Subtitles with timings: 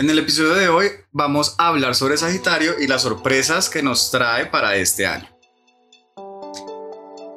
[0.00, 4.10] En el episodio de hoy vamos a hablar sobre Sagitario y las sorpresas que nos
[4.10, 5.28] trae para este año.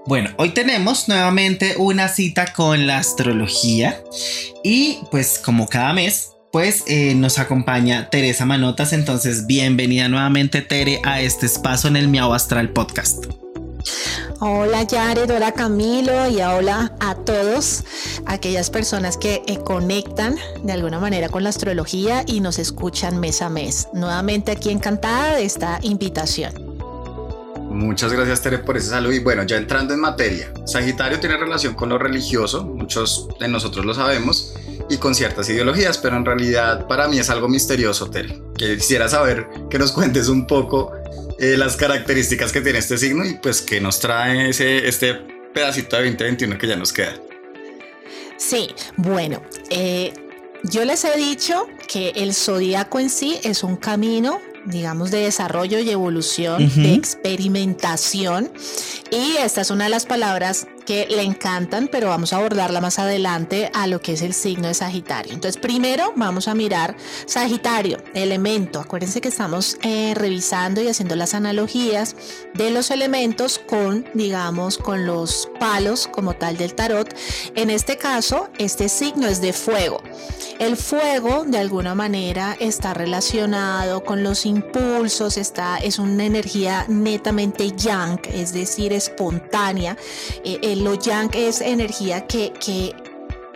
[0.06, 4.02] Bueno, hoy tenemos nuevamente una cita con la astrología
[4.63, 11.02] y pues como cada mes pues eh, nos acompaña Teresa Manotas, entonces bienvenida nuevamente Tere
[11.04, 13.42] a este espacio en el Miau Astral Podcast.
[14.46, 17.85] Hola Jared, hola Camilo y hola a todos
[18.25, 23.41] aquellas personas que eh, conectan de alguna manera con la astrología y nos escuchan mes
[23.41, 23.87] a mes.
[23.93, 26.51] Nuevamente aquí encantada de esta invitación.
[27.70, 31.73] Muchas gracias Tere por ese saludo y bueno, ya entrando en materia, Sagitario tiene relación
[31.73, 34.53] con lo religioso, muchos de nosotros lo sabemos,
[34.89, 38.41] y con ciertas ideologías, pero en realidad para mí es algo misterioso, Tere.
[38.57, 40.91] Quisiera saber que nos cuentes un poco
[41.39, 45.15] eh, las características que tiene este signo y pues que nos trae ese, este
[45.53, 47.15] pedacito de 2021 que ya nos queda.
[48.37, 50.13] Sí, bueno, eh,
[50.63, 55.79] yo les he dicho que el zodíaco en sí es un camino digamos, de desarrollo
[55.79, 58.51] y evolución, de experimentación.
[59.12, 62.99] Y esta es una de las palabras que le encantan, pero vamos a abordarla más
[62.99, 65.34] adelante a lo que es el signo de Sagitario.
[65.34, 68.80] Entonces, primero vamos a mirar Sagitario, elemento.
[68.80, 72.16] Acuérdense que estamos eh, revisando y haciendo las analogías
[72.53, 77.14] de los elementos con, digamos, con los palos como tal del tarot.
[77.56, 80.02] En este caso, este signo es de fuego.
[80.59, 87.72] El fuego, de alguna manera, está relacionado con los impulsos, está, es una energía netamente
[87.72, 89.97] yang, es decir, espontánea.
[90.44, 92.96] Eh, lo yang es energía que, que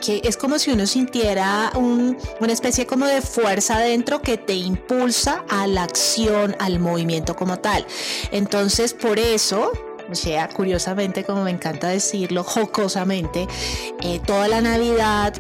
[0.06, 5.68] es como si uno sintiera una especie como de fuerza dentro que te impulsa a
[5.68, 7.86] la acción, al movimiento como tal.
[8.32, 9.72] Entonces, por eso,
[10.10, 13.48] o sea, curiosamente, como me encanta decirlo, jocosamente,
[14.02, 15.34] eh, toda la Navidad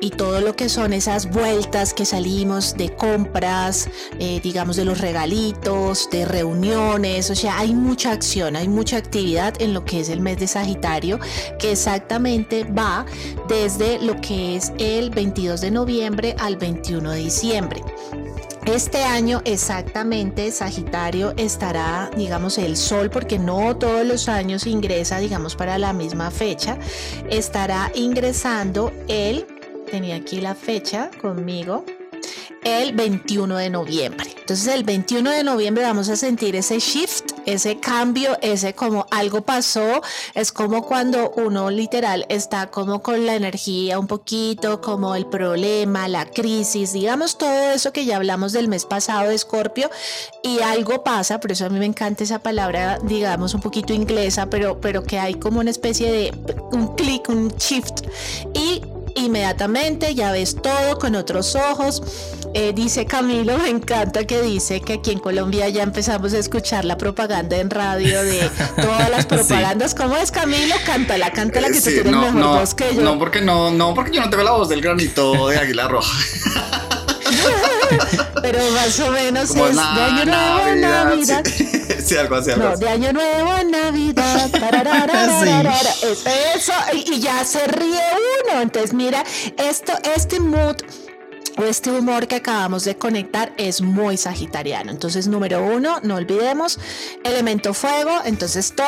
[0.00, 3.88] y todo lo que son esas vueltas que salimos de compras,
[4.18, 9.60] eh, digamos de los regalitos, de reuniones, o sea, hay mucha acción, hay mucha actividad
[9.60, 11.18] en lo que es el mes de Sagitario,
[11.58, 13.04] que exactamente va
[13.48, 17.82] desde lo que es el 22 de noviembre al 21 de diciembre.
[18.70, 25.56] Este año exactamente Sagitario estará, digamos, el Sol, porque no todos los años ingresa, digamos,
[25.56, 26.78] para la misma fecha,
[27.28, 29.44] estará ingresando el,
[29.90, 31.84] tenía aquí la fecha conmigo,
[32.62, 34.30] el 21 de noviembre.
[34.38, 39.42] Entonces el 21 de noviembre vamos a sentir ese shift, ese cambio, ese como algo
[39.42, 40.02] pasó.
[40.34, 46.08] Es como cuando uno literal está como con la energía un poquito, como el problema,
[46.08, 49.90] la crisis, digamos todo eso que ya hablamos del mes pasado de Escorpio
[50.42, 54.46] y algo pasa, por eso a mí me encanta esa palabra, digamos un poquito inglesa,
[54.46, 56.34] pero, pero que hay como una especie de
[56.72, 58.06] un clic, un shift
[58.54, 58.82] y
[59.16, 62.02] inmediatamente ya ves todo con otros ojos.
[62.52, 66.84] Eh, dice Camilo, me encanta que dice que aquí en Colombia ya empezamos a escuchar
[66.84, 69.94] la propaganda en radio de todas las propagandas.
[69.94, 70.74] ¿Cómo es Camilo?
[70.84, 73.02] Cántala, cántala que tú tienes mejor voz que yo.
[73.02, 76.12] No, porque no, no, porque yo no tengo la voz del granito de Águila Roja.
[78.42, 81.44] Pero más o menos es de año nuevo en Navidad.
[82.00, 82.16] Sí.
[82.16, 84.50] algo así, algo no, de año nuevo en Navidad.
[86.02, 86.24] Es
[86.56, 88.00] eso, y, y ya se ríe
[88.48, 88.62] uno.
[88.62, 89.22] Entonces, mira,
[89.56, 90.76] esto, este mood
[91.64, 94.90] este humor que acabamos de conectar es muy sagitariano.
[94.90, 96.78] Entonces, número uno, no olvidemos,
[97.24, 98.10] elemento fuego.
[98.24, 98.86] Entonces, todo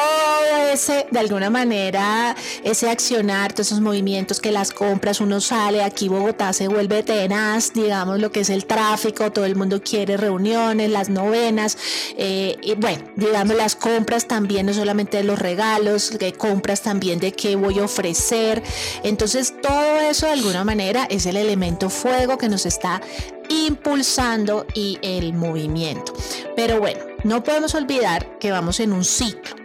[0.73, 2.35] ese, de alguna manera,
[2.65, 7.73] ese accionar, todos esos movimientos que las compras, uno sale, aquí Bogotá se vuelve tenaz,
[7.73, 11.77] digamos, lo que es el tráfico, todo el mundo quiere reuniones, las novenas,
[12.17, 17.33] eh, bueno, digamos, las compras también, no solamente de los regalos, que compras también de
[17.33, 18.63] qué voy a ofrecer.
[19.03, 23.01] Entonces, todo eso, de alguna manera, es el elemento fuego que nos está
[23.49, 26.13] impulsando y el movimiento.
[26.57, 29.57] Pero bueno, no podemos olvidar que vamos en un ciclo.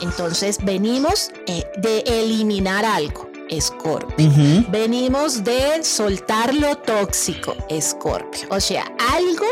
[0.00, 3.30] Entonces venimos eh, de eliminar algo.
[3.48, 4.30] Escorpio.
[4.70, 8.48] Venimos de soltar lo tóxico, Escorpio.
[8.50, 9.46] O sea, algo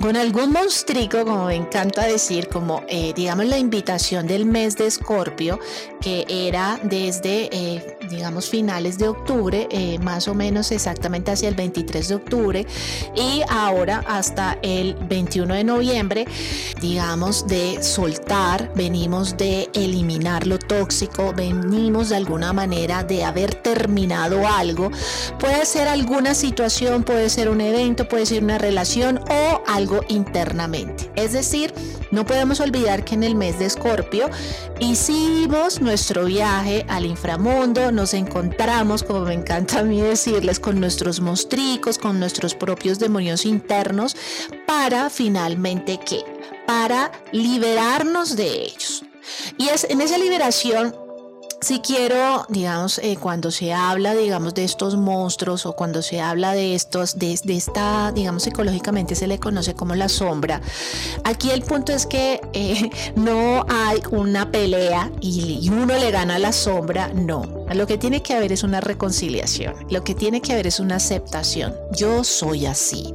[0.00, 4.86] con algún monstruo, como me encanta decir, como eh, digamos la invitación del mes de
[4.86, 5.58] Escorpio,
[6.04, 11.54] que era desde, eh, digamos, finales de octubre, eh, más o menos exactamente hacia el
[11.54, 12.66] 23 de octubre,
[13.16, 16.26] y ahora hasta el 21 de noviembre,
[16.78, 24.46] digamos, de soltar, venimos de eliminar lo tóxico, venimos de alguna manera de haber terminado
[24.46, 24.90] algo,
[25.40, 31.10] puede ser alguna situación, puede ser un evento, puede ser una relación o algo internamente.
[31.16, 31.72] Es decir,
[32.14, 34.30] No podemos olvidar que en el mes de Escorpio
[34.78, 41.20] hicimos nuestro viaje al inframundo, nos encontramos, como me encanta a mí decirles, con nuestros
[41.20, 44.16] monstricos, con nuestros propios demonios internos,
[44.66, 46.24] para finalmente qué?
[46.66, 49.04] Para liberarnos de ellos.
[49.56, 50.96] Y es en esa liberación
[51.64, 56.52] si quiero, digamos, eh, cuando se habla, digamos, de estos monstruos o cuando se habla
[56.52, 60.60] de estos, de, esta, digamos, psicológicamente se le conoce como la sombra,
[61.24, 66.38] aquí el punto es que eh, no hay una pelea y, uno le gana a
[66.38, 67.64] la sombra, no.
[67.74, 70.96] Lo que tiene que haber es una reconciliación, lo que tiene que haber es una
[70.96, 71.74] aceptación.
[71.92, 73.14] Yo soy así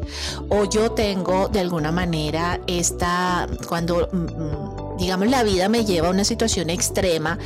[0.50, 4.10] o yo tengo de alguna manera esta, cuando...
[4.12, 7.40] Mm, mm, digamos, la vida me lleva a una situación extrema,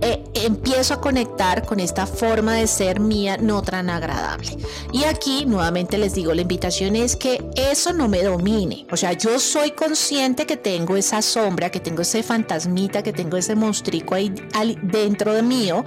[0.00, 4.56] eh, empiezo a conectar con esta forma de ser mía no tan agradable.
[4.92, 8.86] Y aquí nuevamente les digo, la invitación es que eso no me domine.
[8.90, 13.36] O sea, yo soy consciente que tengo esa sombra, que tengo ese fantasmita, que tengo
[13.36, 15.84] ese monstruo ahí dentro de mío,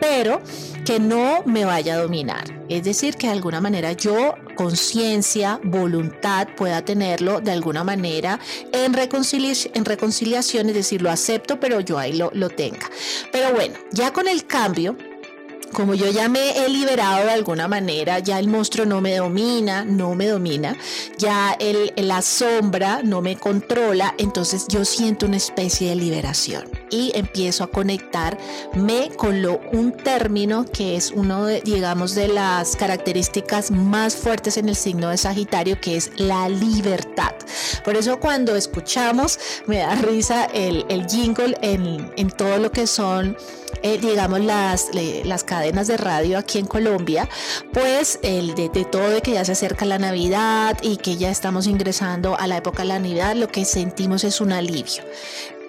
[0.00, 0.40] pero
[0.84, 2.59] que no me vaya a dominar.
[2.70, 8.38] Es decir, que de alguna manera yo, conciencia, voluntad, pueda tenerlo de alguna manera
[8.72, 12.88] en, en reconciliación, es decir, lo acepto, pero yo ahí lo, lo tenga.
[13.32, 14.96] Pero bueno, ya con el cambio,
[15.72, 19.84] como yo ya me he liberado de alguna manera, ya el monstruo no me domina,
[19.84, 20.76] no me domina,
[21.18, 27.12] ya el, la sombra no me controla, entonces yo siento una especie de liberación y
[27.14, 33.70] empiezo a conectarme con lo, un término que es uno de, digamos, de las características
[33.70, 37.32] más fuertes en el signo de Sagitario, que es la libertad.
[37.84, 43.36] Por eso cuando escuchamos, me da risa el, jingle en todo lo que son
[43.82, 44.88] eh, digamos, las,
[45.24, 47.28] las cadenas de radio aquí en Colombia,
[47.72, 51.30] pues el de, de, todo de que ya se acerca la Navidad y que ya
[51.30, 55.02] estamos ingresando a la época de la Navidad, lo que sentimos es un alivio.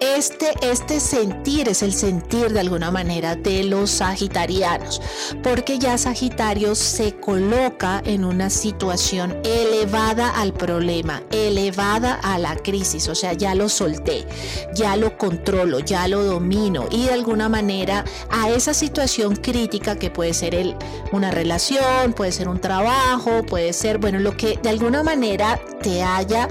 [0.02, 5.00] Este, este sentir es el sentir de alguna manera de los sagitarianos,
[5.44, 13.06] porque ya Sagitario se coloca en una situación elevada al problema, elevada a la crisis,
[13.06, 14.26] o sea, ya lo solté,
[14.74, 20.10] ya lo controlo, ya lo domino y de alguna manera a esa situación crítica que
[20.10, 20.76] puede ser
[21.12, 26.02] una relación, puede ser un trabajo, puede ser, bueno, lo que de alguna manera te
[26.02, 26.48] haya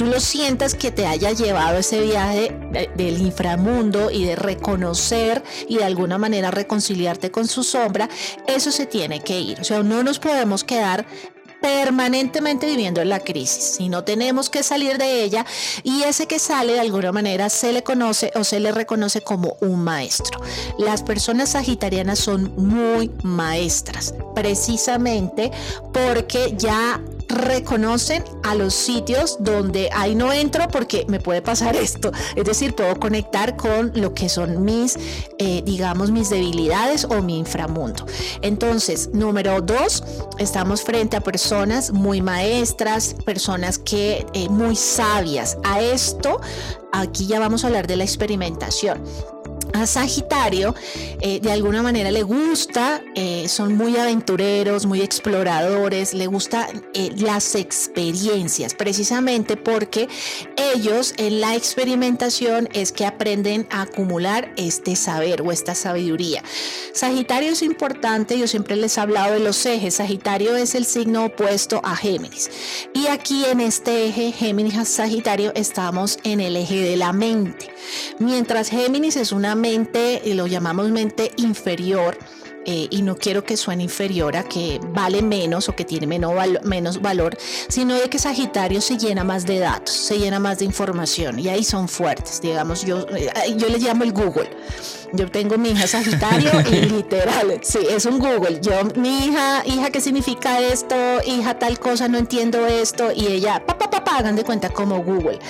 [0.00, 2.56] tú lo sientas que te haya llevado ese viaje
[2.96, 8.08] del inframundo y de reconocer y de alguna manera reconciliarte con su sombra,
[8.46, 9.60] eso se tiene que ir.
[9.60, 11.04] O sea, no nos podemos quedar
[11.60, 15.44] permanentemente viviendo en la crisis, si no tenemos que salir de ella
[15.82, 19.58] y ese que sale de alguna manera se le conoce o se le reconoce como
[19.60, 20.40] un maestro.
[20.78, 25.50] Las personas sagitarianas son muy maestras, precisamente
[25.92, 32.12] porque ya reconocen a los sitios donde ahí no entro porque me puede pasar esto.
[32.36, 34.98] Es decir, puedo conectar con lo que son mis,
[35.38, 38.06] eh, digamos, mis debilidades o mi inframundo.
[38.42, 40.04] Entonces, número dos,
[40.38, 45.56] estamos frente a personas muy maestras, personas que eh, muy sabias.
[45.64, 46.40] A esto,
[46.92, 49.02] aquí ya vamos a hablar de la experimentación
[49.72, 50.74] a Sagitario
[51.20, 57.10] eh, de alguna manera le gusta, eh, son muy aventureros, muy exploradores, le gustan eh,
[57.16, 60.08] las experiencias, precisamente porque
[60.74, 66.42] ellos en la experimentación es que aprenden a acumular este saber o esta sabiduría.
[66.94, 71.26] Sagitario es importante, yo siempre les he hablado de los ejes, Sagitario es el signo
[71.26, 72.50] opuesto a Géminis
[72.94, 77.70] y aquí en este eje Géminis a Sagitario estamos en el eje de la mente,
[78.18, 82.16] mientras Géminis es una mente, lo llamamos mente inferior,
[82.66, 86.34] eh, y no quiero que suene inferior a que vale menos o que tiene menos,
[86.62, 87.36] menos valor,
[87.68, 91.48] sino de que Sagitario se llena más de datos, se llena más de información y
[91.48, 94.50] ahí son fuertes, digamos, yo, eh, yo les llamo el Google.
[95.12, 98.60] Yo tengo mi hija Sagitario y literal, sí, es un Google.
[98.60, 100.94] Yo, mi hija, hija, ¿qué significa esto?
[101.26, 103.10] Hija, tal cosa, no entiendo esto.
[103.10, 105.40] Y ella, papá, papá, hagan de cuenta como Google.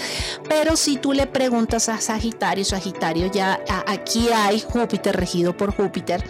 [0.49, 6.25] Pero si tú le preguntas a Sagitario, Sagitario ya, aquí hay Júpiter regido por Júpiter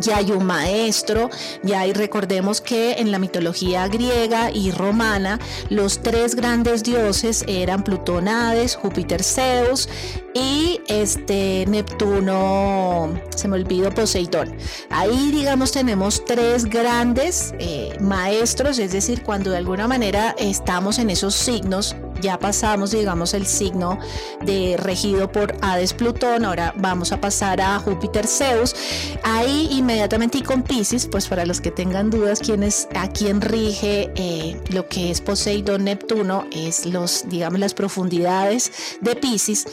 [0.00, 1.30] ya hay un maestro,
[1.62, 5.38] ya hay, recordemos que en la mitología griega y romana
[5.70, 9.88] los tres grandes dioses eran Plutón, Hades, Júpiter, Zeus
[10.34, 14.54] y este Neptuno, se me olvidó, Poseidón.
[14.90, 21.10] Ahí digamos tenemos tres grandes eh, maestros, es decir, cuando de alguna manera estamos en
[21.10, 23.98] esos signos ya pasamos, digamos, el signo
[24.42, 28.74] de regido por Hades Plutón, ahora vamos a pasar a Júpiter Zeus.
[29.22, 33.40] Ahí inmediatamente y con Pisces, pues para los que tengan dudas, quién es, a quién
[33.40, 39.64] rige eh, lo que es Poseidón Neptuno, es los, digamos, las profundidades de Pisces.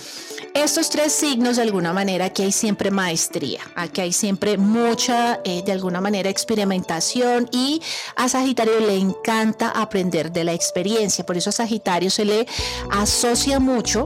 [0.54, 5.64] Estos tres signos, de alguna manera, aquí hay siempre maestría, aquí hay siempre mucha, eh,
[5.66, 7.82] de alguna manera, experimentación y
[8.16, 11.26] a Sagitario le encanta aprender de la experiencia.
[11.26, 12.46] Por eso a Sagitario se le
[12.92, 14.06] asocia mucho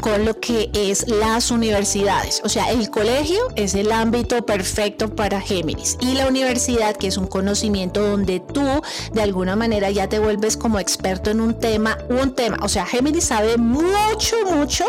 [0.00, 2.40] con lo que es las universidades.
[2.44, 7.16] O sea, el colegio es el ámbito perfecto para Géminis y la universidad, que es
[7.16, 8.66] un conocimiento donde tú
[9.12, 12.58] de alguna manera ya te vuelves como experto en un tema, un tema.
[12.62, 14.84] O sea, Géminis sabe mucho, mucho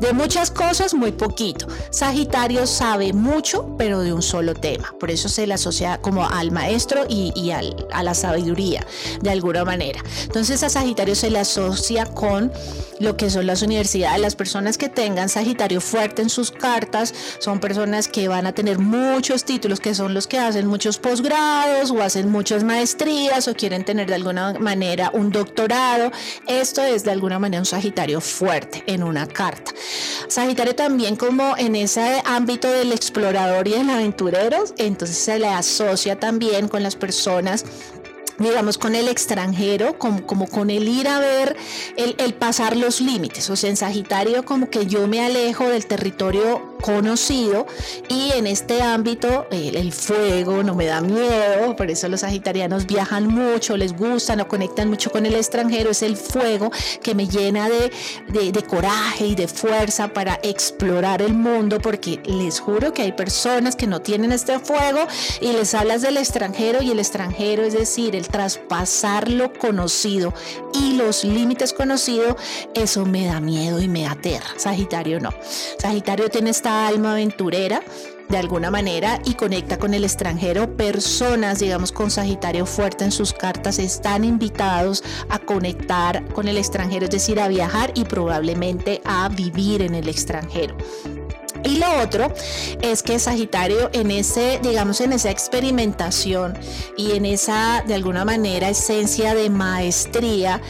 [0.00, 1.66] de muchas cosas, muy poquito.
[1.90, 4.94] Sagitario sabe mucho, pero de un solo tema.
[4.98, 8.86] Por eso se le asocia como al maestro y, a la sabiduría,
[9.20, 10.02] de alguna manera.
[10.22, 12.52] Entonces a Sagitario se le asocia con
[13.00, 17.60] lo que son las universidades, las personas que tengan Sagitario fuerte en sus cartas son
[17.60, 22.02] personas que van a tener muchos títulos, que son los que hacen muchos posgrados o
[22.02, 26.12] hacen muchas maestrías o quieren tener de alguna manera un doctorado.
[26.46, 29.72] Esto es de alguna manera un Sagitario fuerte en una carta.
[30.28, 36.20] Sagitario también como en ese ámbito del explorador y del aventurero, entonces se le asocia
[36.20, 37.64] también con las personas
[38.38, 41.56] digamos, con el extranjero, como, como con el ir a ver,
[41.96, 43.48] el, el, pasar los límites.
[43.50, 47.66] O sea, en Sagitario como que yo me alejo del territorio conocido
[48.10, 53.26] y en este ámbito el, fuego no me da miedo, por eso los sagitarianos viajan
[53.26, 56.70] mucho, les gustan o conectan mucho con el extranjero, es el fuego
[57.02, 57.90] que me llena de,
[58.28, 63.12] de, de coraje y de fuerza para explorar el mundo, porque les juro que hay
[63.12, 65.06] personas que no tienen este fuego
[65.40, 70.34] y les hablas del extranjero y el extranjero, es decir, el traspasar lo conocido
[70.74, 72.36] y los límites conocidos,
[72.74, 74.48] eso me da miedo y me aterra.
[74.58, 75.30] Sagitario no.
[75.78, 77.82] Sagitario tiene esta alma aventurera
[78.28, 80.76] de alguna manera y conecta con el extranjero.
[80.76, 87.04] Personas, digamos, con Sagitario fuerte en sus cartas están invitados a conectar con el extranjero,
[87.04, 90.76] es decir, a viajar y probablemente a vivir en el extranjero.
[91.64, 92.32] Y lo otro
[92.82, 96.58] es que Sagitario en ese, digamos, en esa experimentación
[96.96, 100.60] y en esa, de alguna manera, esencia de maestría,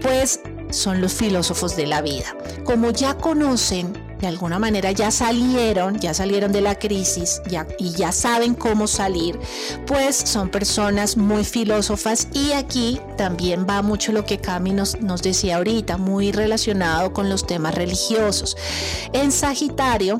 [0.00, 0.40] pues
[0.70, 2.36] son los filósofos de la vida.
[2.64, 7.90] Como ya conocen de alguna manera ya salieron, ya salieron de la crisis ya, y
[7.92, 9.38] ya saben cómo salir,
[9.86, 15.22] pues son personas muy filósofas y aquí también va mucho lo que Cami nos, nos
[15.22, 18.56] decía ahorita, muy relacionado con los temas religiosos.
[19.12, 20.18] En Sagitario,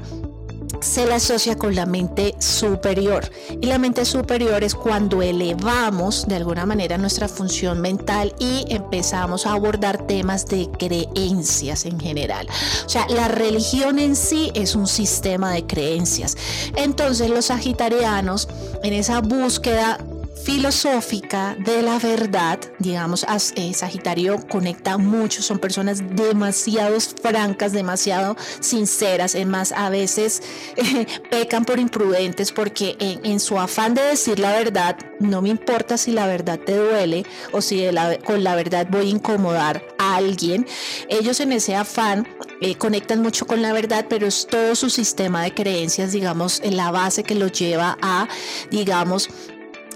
[0.81, 3.31] se la asocia con la mente superior.
[3.61, 9.47] Y la mente superior es cuando elevamos de alguna manera nuestra función mental y empezamos
[9.47, 12.47] a abordar temas de creencias en general.
[12.85, 16.37] O sea, la religión en sí es un sistema de creencias.
[16.77, 18.49] Entonces los sagitarianos
[18.83, 19.99] en esa búsqueda
[20.45, 23.25] filosófica de la verdad, digamos,
[23.57, 30.43] eh, Sagitario conecta mucho, son personas demasiado francas, demasiado sinceras, es más, a veces
[30.77, 35.97] eh, pecan por imprudentes porque en, su afán de decir la verdad, no me importa
[35.97, 37.89] si la verdad te duele o si
[38.25, 40.67] con la verdad voy a incomodar a alguien,
[41.09, 42.29] ellos en ese afán
[42.61, 46.77] eh, conectan mucho con la verdad, pero es todo su sistema de creencias, digamos, en
[46.77, 48.29] la base que los lleva a,
[48.71, 49.31] digamos,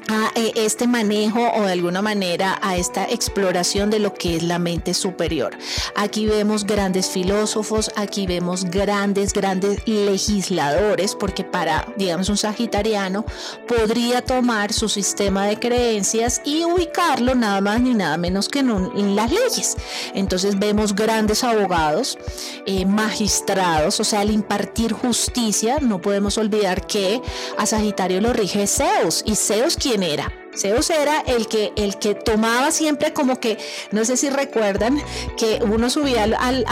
[0.09, 4.43] a eh, este manejo o de alguna manera a esta exploración de lo que es
[4.43, 5.57] la mente superior.
[5.95, 13.25] Aquí vemos grandes filósofos, aquí vemos grandes, grandes legisladores, porque para, digamos, un sagitariano
[13.67, 19.15] podría tomar su sistema de creencias y ubicarlo nada más ni nada menos que en,
[19.15, 19.77] las leyes.
[20.15, 22.19] Entonces vemos grandes abogados,
[22.67, 27.21] eh, magistrados, o sea, al impartir justicia, no podemos olvidar que
[27.59, 30.33] a Sagitario lo rige Zeus y Zeus quien era.
[30.57, 33.59] Zeus era el que, el que tomaba siempre como que,
[33.93, 35.01] no sé si recuerdan,
[35.37, 36.65] que uno subía al, al,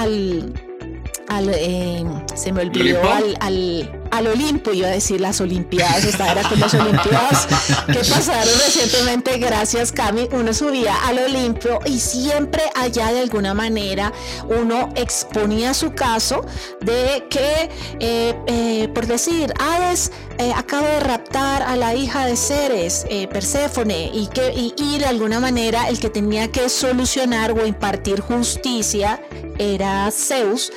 [1.28, 2.04] al, eh,
[2.34, 6.60] se me olvidó, al, al, al Olimpo, iba a decir las Olimpiadas, esta era con
[6.60, 7.46] las Olimpiadas
[7.86, 14.12] que pasaron recientemente, gracias Cami, uno subía al Olimpo y siempre allá de alguna manera
[14.48, 16.44] uno exponía su caso
[16.80, 17.70] de que,
[18.00, 24.10] eh, eh, por decir, Hades eh, acaba de raptar a la hija de Ceres, Perséfone,
[24.12, 29.20] y que y de alguna manera el que tenía que solucionar o impartir justicia
[29.58, 30.72] era Zeus.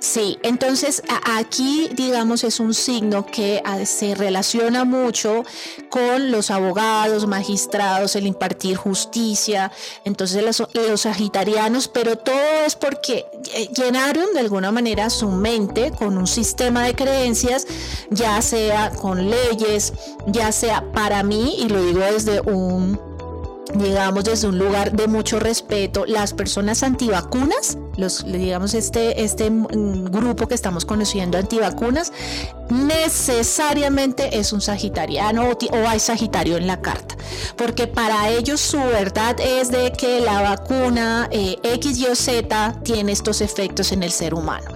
[0.00, 5.44] Sí, entonces aquí, digamos, es un signo que ah, se relaciona mucho
[5.88, 9.70] con los abogados, magistrados, el impartir justicia,
[10.04, 15.92] entonces los, los sagitarianos, pero todo es porque eh, llenaron de alguna manera su mente
[15.92, 17.68] con un sistema de creencias,
[18.10, 19.92] ya sea con leyes,
[20.26, 23.07] ya sea para mí, y lo digo desde un
[23.74, 30.46] digamos desde un lugar de mucho respeto, las personas antivacunas, los, digamos este, este grupo
[30.46, 32.12] que estamos conociendo antivacunas,
[32.70, 37.16] necesariamente es un sagitariano o, hay sagitario en la carta,
[37.56, 42.80] porque para ellos su verdad es de que la vacuna eh, X, Y o Z
[42.82, 44.70] tiene estos efectos en el ser humano.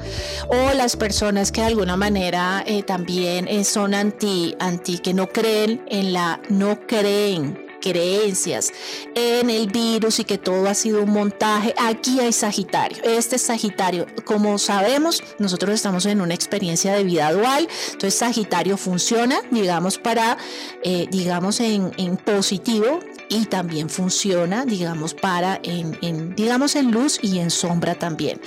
[0.49, 5.29] O las personas que de alguna manera eh, también eh, son anti, anti, que no
[5.29, 8.73] creen en la, no creen creencias
[9.15, 11.75] en el virus y que todo ha sido un montaje.
[11.77, 13.03] Aquí hay Sagitario.
[13.05, 17.69] Este Sagitario, como sabemos, nosotros estamos en una experiencia de vida dual.
[17.87, 20.39] Entonces Sagitario funciona, digamos, para,
[20.83, 23.01] eh, digamos, en, en positivo
[23.33, 28.39] y también funciona, digamos, para en, digamos, en luz y en sombra también.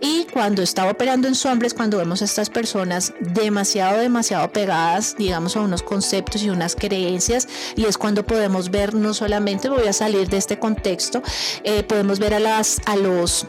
[0.00, 5.14] Y cuando está operando en sombra es cuando vemos a estas personas demasiado, demasiado pegadas,
[5.16, 7.46] digamos, a unos conceptos y unas creencias
[7.76, 11.22] y es cuando podemos ver no solamente, voy a salir de este contexto,
[11.62, 13.46] eh, podemos ver a, las, a los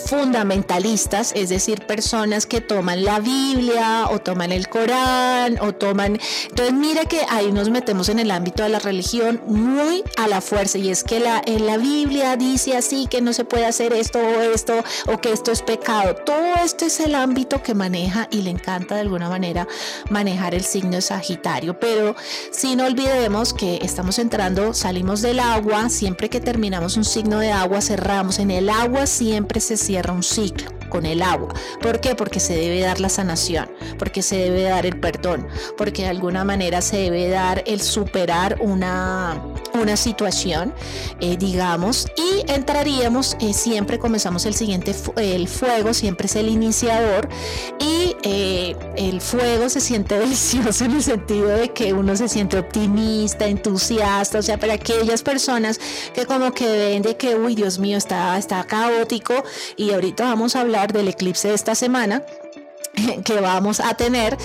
[0.00, 6.18] fundamentalistas, es decir, personas que toman la Biblia o toman el Corán o toman...
[6.48, 10.40] Entonces mira que ahí nos metemos en el ámbito de la religión muy a la
[10.40, 13.92] fuerza y es que la, en la Biblia dice así que no se puede hacer
[13.92, 16.14] esto o esto o que esto es pecado.
[16.14, 19.66] Todo esto es el ámbito que maneja y le encanta de alguna manera
[20.10, 22.16] manejar el signo de Sagitario, pero
[22.50, 27.50] si no olvidemos que estamos entrando, salimos del agua, siempre que terminamos un signo de
[27.50, 31.54] agua cerramos, en el agua siempre se cierra un ciclo con el agua.
[31.80, 32.14] ¿Por qué?
[32.14, 35.46] Porque se debe dar la sanación, porque se debe dar el perdón,
[35.78, 39.42] porque de alguna manera se debe dar el superar una,
[39.72, 40.74] una situación,
[41.20, 47.28] eh, digamos, y entraríamos, eh, siempre comenzamos el siguiente, el fuego siempre es el iniciador
[47.78, 52.58] y eh, el fuego se siente delicioso en el sentido de que uno se siente
[52.58, 55.80] optimista, entusiasta, o sea, para aquellas personas
[56.12, 59.44] que como que ven de que, uy, Dios mío, está, está caótico
[59.76, 62.22] y ahorita vamos a hablar del eclipse de esta semana
[63.24, 64.36] que vamos a tener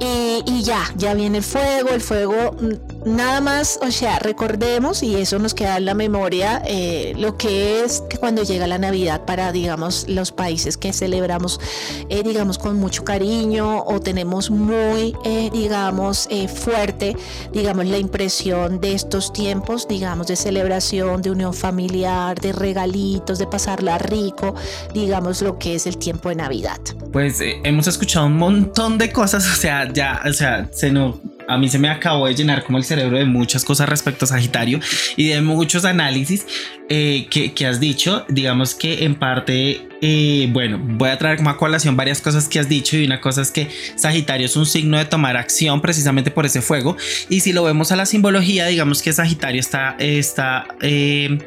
[0.00, 2.56] y, ya, ya viene el fuego, el fuego
[3.04, 7.84] nada más, o sea, recordemos y eso nos queda en la memoria eh, lo que
[7.84, 11.60] es que cuando llega la Navidad para, digamos, los países que celebramos,
[12.08, 17.16] eh, digamos, con mucho cariño o tenemos muy, eh, digamos, fuerte,
[17.52, 23.46] digamos, la impresión de estos tiempos, digamos, de celebración, de unión familiar, de regalitos, de
[23.46, 24.54] pasarla rico,
[24.94, 26.78] digamos, lo que es el tiempo de Navidad.
[27.12, 31.16] Pues hemos escuchado un montón de cosas, o sea, ya, o sea, se nos
[31.48, 34.28] a mí se me acabó de llenar como el cerebro de muchas cosas respecto a
[34.28, 34.80] Sagitario
[35.16, 36.46] y de muchos análisis
[36.88, 38.24] eh, que, que, has dicho.
[38.28, 42.58] Digamos que en parte eh, bueno, voy a traer como a colación varias cosas que
[42.58, 46.32] has dicho y una cosa es que Sagitario es un signo de tomar acción precisamente
[46.32, 46.96] por ese fuego
[47.28, 51.38] y si lo vemos a la simbología, digamos que Sagitario está, está eh,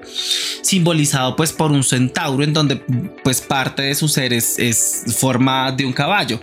[0.62, 2.78] simbolizado pues por un centauro en donde
[3.26, 6.40] pues parte de su ser es, forma de un caballo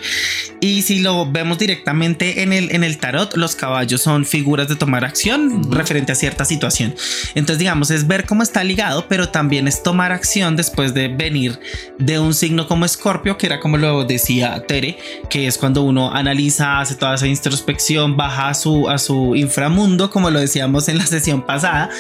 [0.60, 4.76] y si lo vemos directamente en el, en el tarot, los caballos son figuras de
[4.76, 6.94] tomar acción referente a cierta situación.
[7.34, 11.60] Entonces digamos es ver cómo está ligado, pero también es tomar acción después de venir
[11.98, 14.96] de un signo como Escorpio, que era como lo decía Tere,
[15.28, 20.10] que es cuando uno analiza, hace toda esa introspección, baja a su, a su inframundo,
[20.10, 21.90] como lo decíamos en la sesión pasada.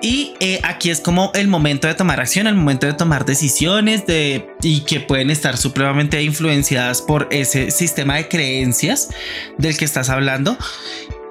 [0.00, 4.06] Y eh, aquí es como el momento de tomar acción, el momento de tomar decisiones
[4.06, 9.10] de, y que pueden estar supremamente influenciadas por ese sistema de creencias
[9.56, 10.56] del que estás hablando.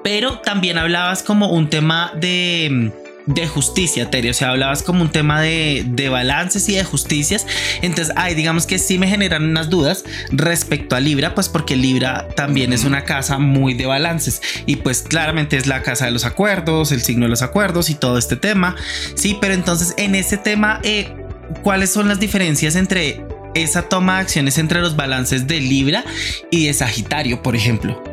[0.04, 2.92] Pero también hablabas como un tema de
[3.28, 4.30] de justicia, Terry.
[4.30, 7.46] O sea, hablabas como un tema de, de balances y de justicias.
[7.82, 12.26] Entonces, ay, digamos que sí me generan unas dudas respecto a Libra, pues porque Libra
[12.34, 14.40] también es una casa muy de balances.
[14.66, 17.94] Y pues claramente es la casa de los acuerdos, el signo de los acuerdos y
[17.94, 18.76] todo este tema.
[19.14, 21.14] Sí, pero entonces en ese tema, eh,
[21.62, 23.22] ¿cuáles son las diferencias entre
[23.54, 26.04] esa toma de acciones entre los balances de Libra
[26.50, 28.07] y de Sagitario, por ejemplo?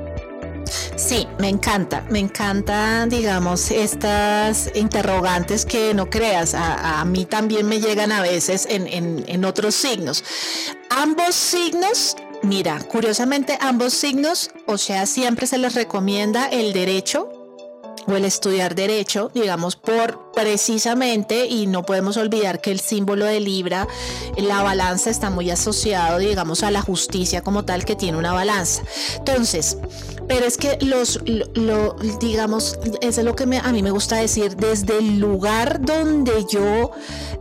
[0.96, 7.80] Sí, me encanta, me encanta, digamos, estas interrogantes que no creas, a, mí también me
[7.80, 8.88] llegan a veces en,
[9.28, 10.24] en otros signos.
[10.90, 17.28] Ambos signos Mira, curiosamente ambos signos, o sea, siempre se les recomienda el derecho
[18.08, 23.40] o el estudiar derecho, digamos, por precisamente, y no podemos olvidar que el símbolo de
[23.40, 23.88] Libra,
[24.38, 28.84] la balanza está muy asociado, digamos, a la justicia como tal que tiene una balanza.
[29.18, 29.78] Entonces,
[30.28, 34.56] pero es que los, lo, digamos, eso es lo que a mí me gusta decir,
[34.56, 36.92] desde el lugar donde yo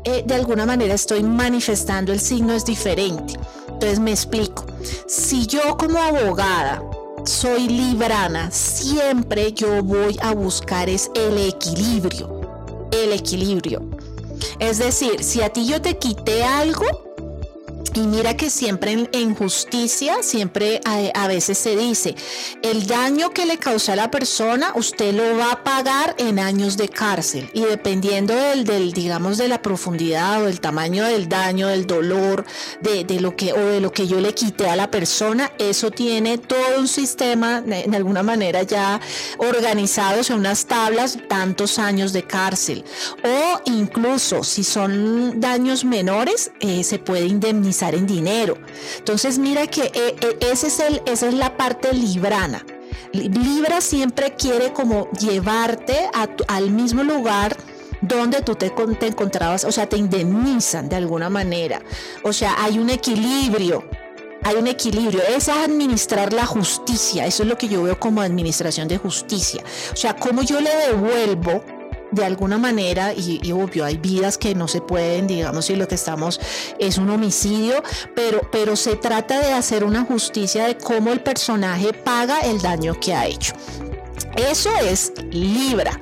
[0.04, 3.34] eh, de alguna manera estoy manifestando el signo es diferente.
[3.68, 4.66] Entonces me explico.
[5.06, 6.82] Si yo como abogada
[7.24, 12.40] soy librana, siempre yo voy a buscar es el equilibrio.
[12.92, 13.82] El equilibrio.
[14.58, 16.84] Es decir, si a ti yo te quité algo,
[17.92, 22.14] y mira que siempre en, justicia, siempre a, veces se dice,
[22.62, 26.76] el daño que le causa a la persona, usted lo va a pagar en años
[26.76, 27.50] de cárcel.
[27.52, 32.44] Y dependiendo del, del digamos, de la profundidad o del tamaño del daño, del dolor,
[32.80, 35.90] de, de, lo que, o de lo que yo le quité a la persona, eso
[35.90, 39.00] tiene todo un sistema, de, alguna manera ya
[39.38, 42.84] organizado, o sea, unas tablas, tantos años de cárcel.
[43.22, 48.56] O incluso si son daños menores, eh, se puede indemnizar en dinero.
[48.98, 52.64] Entonces mira que eh, eh, ese es el, esa es la parte librana.
[53.12, 56.08] Libra siempre quiere como llevarte
[56.48, 57.56] al mismo lugar
[58.00, 58.72] donde tú te,
[59.06, 61.80] encontrabas, o sea, te indemnizan de alguna manera.
[62.22, 63.84] O sea, hay un equilibrio,
[64.42, 65.22] hay un equilibrio.
[65.22, 69.62] Es administrar la justicia, eso es lo que yo veo como administración de justicia.
[69.92, 71.64] O sea, cómo yo le devuelvo
[72.14, 75.94] de alguna manera, y, obvio, hay vidas que no se pueden, digamos, si lo que
[75.94, 76.40] estamos
[76.78, 77.82] es un homicidio,
[78.14, 82.94] pero, pero se trata de hacer una justicia de cómo el personaje paga el daño
[83.00, 83.54] que ha hecho.
[84.36, 86.00] Eso es Libra.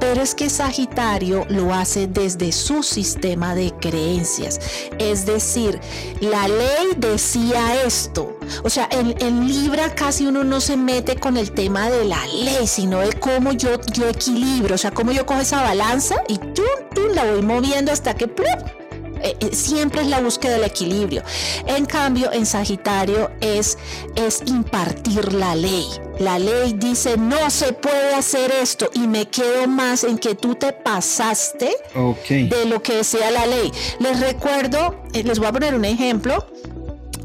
[0.00, 4.60] Pero es que Sagitario lo hace desde su sistema de creencias.
[4.98, 5.80] Es decir,
[6.20, 8.36] la ley decía esto.
[8.62, 12.66] O sea, en, Libra casi uno no se mete con el tema de la ley,
[12.66, 16.62] sino de cómo yo, yo equilibro, o sea, cómo yo cojo esa balanza y tú,
[16.94, 18.28] tú la voy moviendo hasta que
[19.22, 21.22] eh, siempre es la búsqueda del equilibrio.
[21.66, 23.78] En cambio, en Sagitario es,
[24.14, 25.86] es impartir la ley.
[26.18, 30.56] La ley dice no se puede hacer esto y me quedo más en que tú
[30.56, 31.76] te pasaste
[32.28, 33.70] de lo que decía la ley.
[34.00, 36.44] Les recuerdo, eh, les voy a poner un ejemplo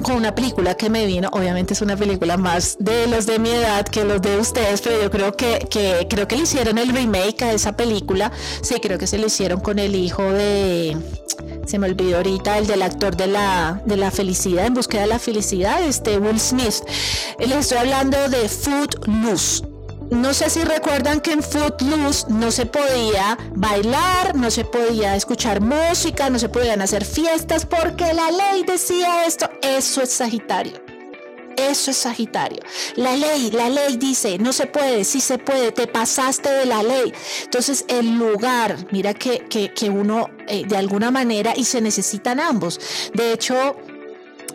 [0.04, 3.50] con una película que me vino, obviamente es una película más de los de mi
[3.50, 6.90] edad que los de ustedes, pero yo creo que, que creo que le hicieron el
[6.90, 10.98] remake a esa película, sí, creo que se lo hicieron con el hijo de,
[11.66, 15.08] se me olvidó ahorita, el del actor de la, de la felicidad, en búsqueda de
[15.08, 16.76] la felicidad, este Will Smith.
[17.40, 19.73] Les estoy hablando de Footloose
[20.14, 25.62] no sé si recuerdan que en Footloose no se podía bailar, no se podía escuchar
[25.62, 29.50] música, no se podían hacer fiestas porque la ley decía esto.
[29.62, 30.82] Eso es Sagitario.
[31.58, 32.62] Eso es Sagitario.
[32.96, 36.84] La ley, la ley dice, no se puede, sí se puede, te pasaste de la
[36.84, 37.14] ley.
[37.44, 42.80] Entonces el lugar, mira que, que, uno eh, de alguna manera, y se necesitan ambos.
[43.14, 43.76] De hecho,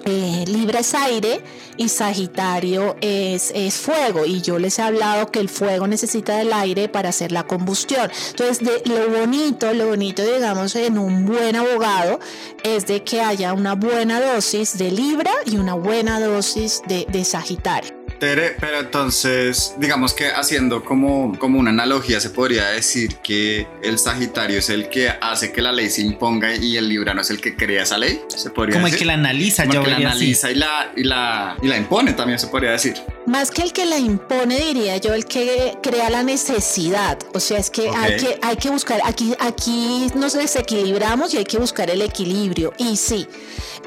[0.04, 1.42] eh, Libra es aire
[1.76, 4.24] y Sagitario es, es, fuego.
[4.24, 8.10] Y yo les he hablado que el fuego necesita del aire para hacer la combustión.
[8.30, 12.20] Entonces, lo bonito, lo bonito, digamos, en un buen abogado
[12.62, 17.24] es de que haya una buena dosis de Libra y una buena dosis de, de
[17.24, 17.97] Sagitario.
[18.18, 23.98] Tere, pero entonces, digamos que haciendo como, como una analogía, se podría decir que el
[23.98, 27.40] Sagitario es el que hace que la ley se imponga y el Librano es el
[27.40, 28.20] que crea esa ley.
[28.28, 31.04] Se podría como el que la analiza, como el que la analiza y la, y,
[31.04, 32.94] la, y la impone también, se podría decir.
[33.26, 37.18] Más que el que la impone, diría yo, el que crea la necesidad.
[37.34, 41.44] O sea, es que, hay, que hay que buscar, aquí, aquí nos desequilibramos y hay
[41.44, 42.72] que buscar el equilibrio.
[42.78, 43.28] Y sí,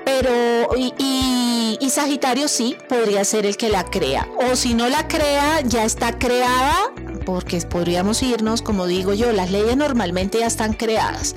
[0.05, 4.20] pero y, y, Sagitario sí podría ser el que la crea.
[4.37, 6.75] O si no la crea, ya está creada,
[7.25, 11.35] porque podríamos irnos, como digo yo, las leyes normalmente ya están creadas.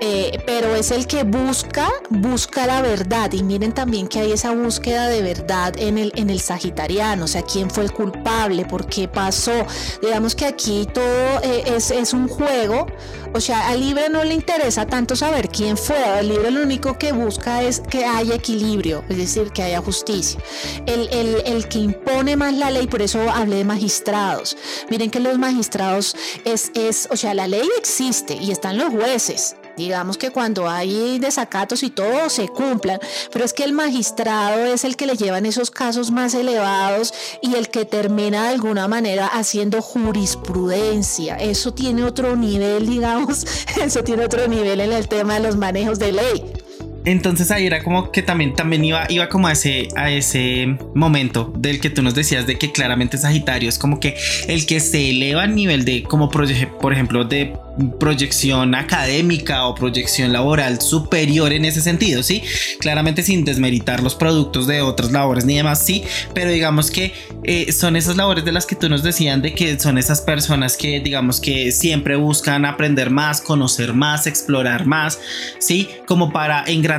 [0.00, 3.32] Eh, pero es el que busca, busca la verdad.
[3.32, 7.28] Y miren también que hay esa búsqueda de verdad en el, en el sagitariano, o
[7.28, 9.66] sea, quién fue el culpable, por qué pasó.
[10.00, 12.86] Digamos que aquí todo eh, es, es, un juego,
[13.34, 16.96] o sea, al libre no le interesa tanto saber quién fue, al libre lo único
[16.96, 20.40] que busca es que haya equilibrio, es decir, que haya justicia.
[20.86, 24.56] El, el, el que impone más la ley, por eso hablé de magistrados.
[24.90, 29.56] Miren que los magistrados es, es, o sea, la ley existe y están los jueces
[29.78, 33.00] digamos que cuando hay desacatos y todo se cumplan,
[33.32, 37.54] pero es que el magistrado es el que le llevan esos casos más elevados y
[37.54, 41.36] el que termina de alguna manera haciendo jurisprudencia.
[41.36, 43.46] Eso tiene otro nivel, digamos,
[43.80, 46.67] eso tiene otro nivel en el tema de los manejos de ley.
[47.10, 51.52] Entonces ahí era como que también, también iba, iba como a ese, a ese momento
[51.56, 54.16] del que tú nos decías de que claramente Sagitario es como que
[54.46, 57.54] el que se eleva a nivel de, como por ejemplo, de
[57.98, 62.42] proyección académica o proyección laboral superior en ese sentido, ¿sí?
[62.80, 66.02] Claramente sin desmeritar los productos de otras labores ni demás, sí,
[66.34, 69.78] pero digamos que eh, son esas labores de las que tú nos decían de que
[69.78, 75.20] son esas personas que digamos que siempre buscan aprender más, conocer más, explorar más,
[75.58, 75.88] ¿sí?
[76.06, 76.97] Como para engrandecer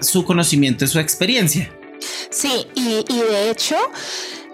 [0.00, 1.70] su conocimiento y su experiencia.
[2.30, 3.76] Sí, y, de hecho...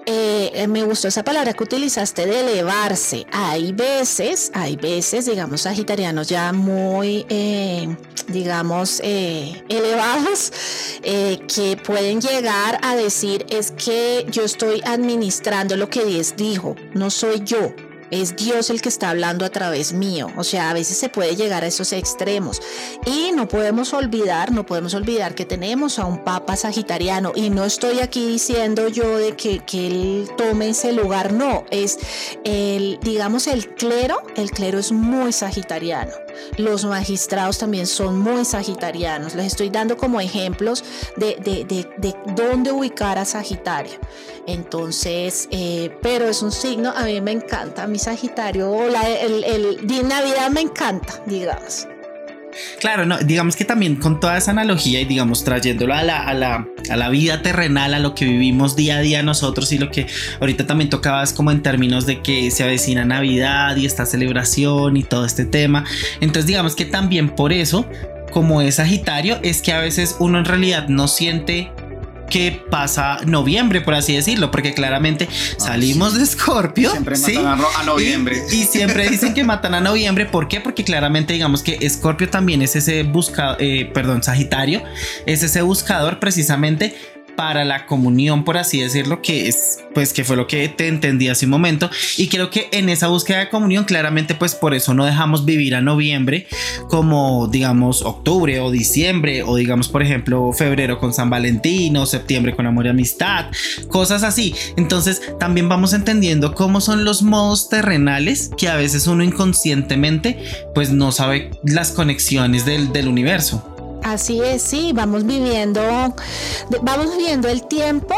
[0.08, 3.26] Eh, eh, me gustó esa palabra que utilizaste de elevarse.
[3.32, 7.88] Hay veces, hay veces, digamos, sagitarianos ya muy, eh,
[8.28, 10.52] digamos, elevados,
[11.02, 17.10] que pueden llegar a decir es que yo estoy administrando lo que Dios dijo, no
[17.10, 17.74] soy yo.
[18.10, 20.28] Es Dios el que está hablando a través mío.
[20.36, 22.60] O sea, a veces se puede llegar a esos extremos.
[23.04, 27.32] Y no podemos olvidar, no podemos olvidar que tenemos a un papa sagitariano.
[27.34, 31.32] Y no estoy aquí diciendo yo de que, que él tome ese lugar.
[31.32, 31.98] No, es
[32.44, 34.22] el, digamos, el clero.
[34.36, 36.25] El clero es muy sagitariano.
[36.56, 39.34] Los magistrados también son muy sagitarianos.
[39.34, 40.84] Les estoy dando como ejemplos
[41.16, 43.98] de, de, de, de dónde ubicar a Sagitario.
[44.46, 50.02] Entonces, eh, pero es un signo, a mí me encanta, mi Sagitario, el, el, de
[50.02, 51.88] Navidad me encanta, digamos.
[52.80, 56.34] Claro, no, digamos que también con toda esa analogía y digamos trayéndolo a la, a,
[56.34, 59.90] la, a la vida terrenal, a lo que vivimos día a día nosotros y lo
[59.90, 60.06] que
[60.40, 65.02] ahorita también tocabas como en términos de que se avecina Navidad y esta celebración y
[65.02, 65.84] todo este tema.
[66.20, 67.86] Entonces digamos que también por eso,
[68.30, 71.70] como es Sagitario, es que a veces uno en realidad no siente
[72.28, 76.90] que pasa noviembre, por así decirlo, porque claramente ah, salimos de Escorpio.
[76.90, 78.42] Siempre matan a, noviembre.
[78.50, 80.26] Y, siempre dicen que matan a noviembre.
[80.26, 80.60] ¿Por qué?
[80.60, 84.82] Porque claramente digamos que Escorpio también es ese buscador, eh, perdón, Sagitario,
[85.26, 86.96] es ese buscador precisamente
[87.36, 91.28] para la comunión, por así decirlo, que es, pues, que fue lo que te entendí
[91.28, 91.90] hace un momento.
[92.16, 95.74] Y creo que en esa búsqueda de comunión, claramente, pues, por eso no dejamos vivir
[95.74, 96.46] a noviembre
[96.88, 102.56] como, digamos, octubre o diciembre, o digamos, por ejemplo, febrero con San Valentín o septiembre
[102.56, 103.46] con amor y amistad,
[103.88, 104.54] cosas así.
[104.76, 110.38] Entonces, también vamos entendiendo cómo son los modos terrenales que a veces uno inconscientemente,
[110.74, 113.75] pues, no sabe las conexiones del, del universo.
[114.06, 115.82] Así es, sí, vamos viviendo,
[116.82, 118.14] vamos viviendo el tiempo,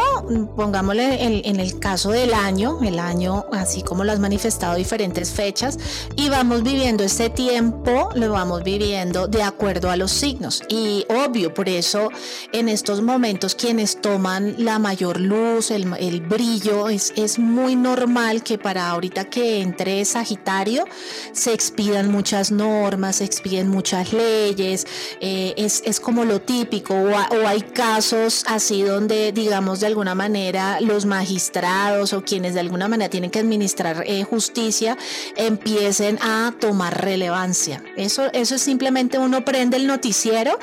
[0.55, 5.79] pongámosle en, el caso del año, el año, así como lo has manifestado diferentes fechas,
[6.15, 10.61] y vamos viviendo este tiempo, lo vamos viviendo de acuerdo a los signos.
[10.69, 12.09] Y obvio, por eso
[12.51, 15.87] en estos momentos quienes toman la mayor luz, el,
[16.21, 20.85] brillo, es, es muy normal que para ahorita que entre Sagitario
[21.31, 24.85] se expidan muchas normas, se expiden muchas leyes,
[25.19, 30.79] eh, es es, como lo típico o, hay casos así donde, digamos, de alguna manera
[30.81, 34.97] los magistrados o quienes de alguna manera tienen que administrar eh, justicia
[35.35, 37.83] empiecen a tomar relevancia.
[37.95, 40.57] Eso, eso es simplemente uno prende el noticiero.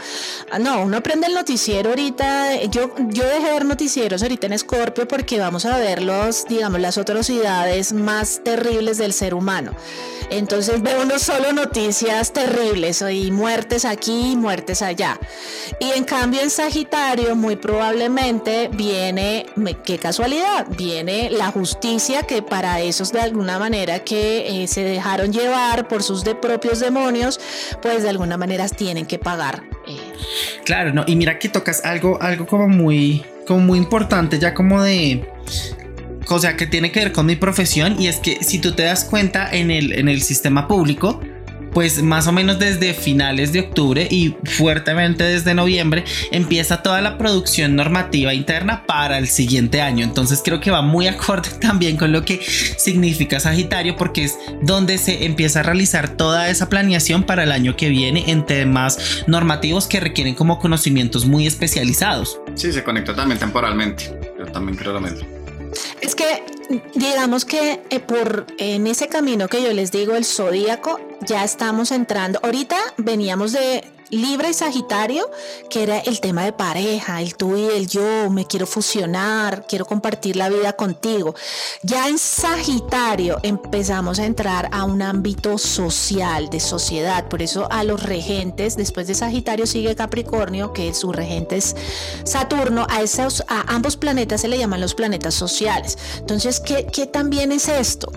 [0.50, 2.64] Ah, no, uno prende el noticiero ahorita.
[2.64, 6.81] Yo, yo dejé de ver noticieros ahorita en Scorpio porque vamos a ver los, digamos,
[6.81, 9.72] las atrocidades más terribles del ser humano.
[10.31, 14.96] Entonces veo no solo noticias terribles y muertes aquí, muertes allá.
[15.81, 19.47] Y en cambio en Sagitario muy probablemente viene,
[19.85, 25.33] qué casualidad, viene la justicia que para esos de alguna manera que eh, se dejaron
[25.33, 27.41] llevar por sus de propios demonios,
[27.83, 29.65] pues de alguna manera tienen que pagar.
[29.87, 29.97] Eh.
[30.65, 34.83] Claro, no, y mira que tocas algo, algo como muy, como muy importante, ya como
[34.83, 35.29] de
[36.29, 38.83] o sea, que tiene que ver con mi profesión y es que si tú te
[38.83, 41.21] das cuenta en el, en el sistema público,
[41.77, 47.19] pues más o menos desde finales de octubre y fuertemente desde noviembre empieza toda la
[47.19, 50.03] producción normativa interna para el siguiente año.
[50.03, 54.97] Entonces creo que va muy acorde también con lo que significa Sagitario porque es donde
[54.97, 59.87] se empieza a realizar toda esa planeación para el año que viene en temas normativos
[59.87, 62.41] que requieren como conocimientos muy especializados.
[62.55, 64.19] Sí, se conecta también temporalmente.
[64.39, 65.36] Yo también creo lo mismo.
[66.01, 66.45] Es que
[66.95, 71.91] digamos que eh, por en ese camino que yo les digo, el zodíaco, ya estamos
[71.91, 72.41] entrando.
[72.43, 75.29] Ahorita veníamos de Libra y Sagitario,
[75.69, 79.85] que era el tema de pareja, el tú y el yo, me quiero fusionar, quiero
[79.85, 81.35] compartir la vida contigo.
[81.83, 87.83] Ya en Sagitario empezamos a entrar a un ámbito social, de sociedad, por eso a
[87.83, 91.75] los regentes, después de Sagitario sigue Capricornio, que su regente es
[92.25, 95.99] Saturno, a, esos, a ambos planetas se le llaman los planetas sociales.
[96.19, 98.12] Entonces, ¿qué, qué también es esto?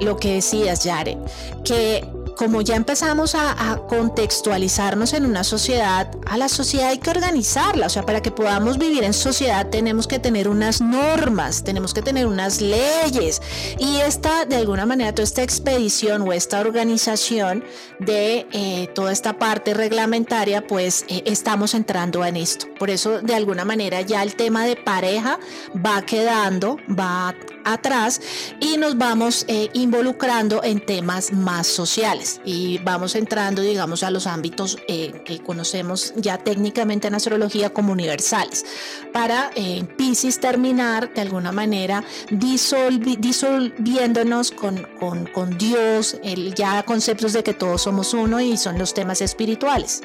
[0.00, 1.18] Lo que decías, Yare,
[1.64, 3.54] que como ya empezamos a,
[3.88, 8.78] contextualizarnos en una sociedad, a la sociedad hay que organizarla, o sea, para que podamos
[8.78, 13.40] vivir en sociedad tenemos que tener unas normas, tenemos que tener unas leyes.
[13.78, 17.64] Y esta, de alguna manera, toda esta expedición o esta organización
[18.00, 22.66] de eh, toda esta parte reglamentaria, pues eh, estamos entrando en esto.
[22.78, 25.38] Por eso, de alguna manera, ya el tema de pareja
[25.84, 28.20] va quedando, va atrás
[28.60, 34.26] y nos vamos eh, involucrando en temas más sociales y vamos entrando, digamos, a los
[34.26, 38.64] ámbitos eh, que conocemos ya técnicamente en astrología como universales,
[39.12, 46.82] para eh, en Pisces terminar de alguna manera disolviéndonos con, con, con Dios, el, ya
[46.84, 50.02] conceptos de que todos somos uno y son los temas espirituales.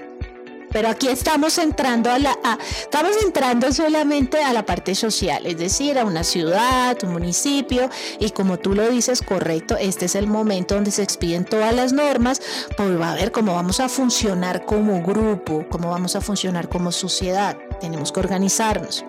[0.71, 2.38] Pero aquí estamos entrando a la,
[2.82, 8.29] estamos entrando solamente a la parte social, es decir, a una ciudad, un municipio, y
[8.32, 12.41] como tú lo dices, correcto, este es el momento donde se expiden todas las normas,
[12.77, 16.91] pues va a ver cómo vamos a funcionar como grupo, cómo vamos a funcionar como
[16.91, 17.58] sociedad.
[17.79, 19.05] Tenemos que organizarnos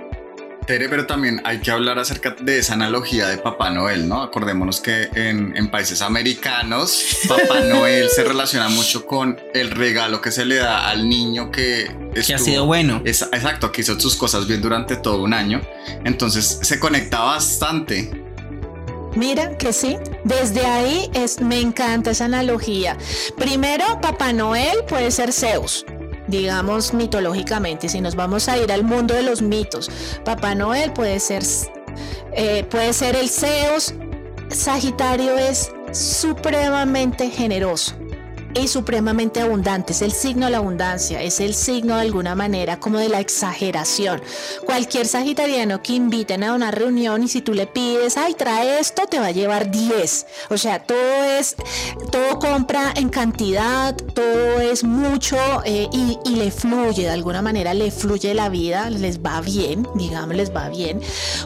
[0.67, 4.23] pero también hay que hablar acerca de esa analogía de Papá Noel, ¿no?
[4.23, 10.45] Acordémonos que en, países americanos Papá Noel se relaciona mucho con el regalo que se
[10.45, 11.91] le da al niño que...
[12.27, 13.03] que ha sido bueno.
[13.05, 15.61] Es, exacto, que hizo sus cosas bien durante todo un año.
[16.05, 18.11] Entonces se conecta bastante
[19.17, 22.97] Mira que sí, desde ahí es, me encanta esa analogía.
[23.37, 25.85] Primero, Papá Noel puede ser Zeus,
[26.31, 29.91] digamos mitológicamente, si nos vamos a ir al mundo de los mitos,
[30.25, 31.43] Papá Noel puede ser,
[32.33, 33.95] eh, puede ser el Zeus,
[34.49, 38.00] Sagitario es supremamente generoso
[38.55, 39.93] y supremamente abundante.
[39.93, 43.21] Es el signo de la abundancia, es el signo de alguna manera como de la
[43.21, 44.21] exageración.
[44.67, 49.07] Cualquier sagitariano que inviten a una reunión y si tú le pides, ay, trae esto,
[49.07, 50.27] te va a llevar 10.
[50.51, 51.57] O sea, todo es,
[52.11, 57.91] todo compra en cantidad, todo es mucho eh, y, le fluye, de alguna manera le
[57.91, 61.01] fluye la vida, les va bien, digamos, les va bien,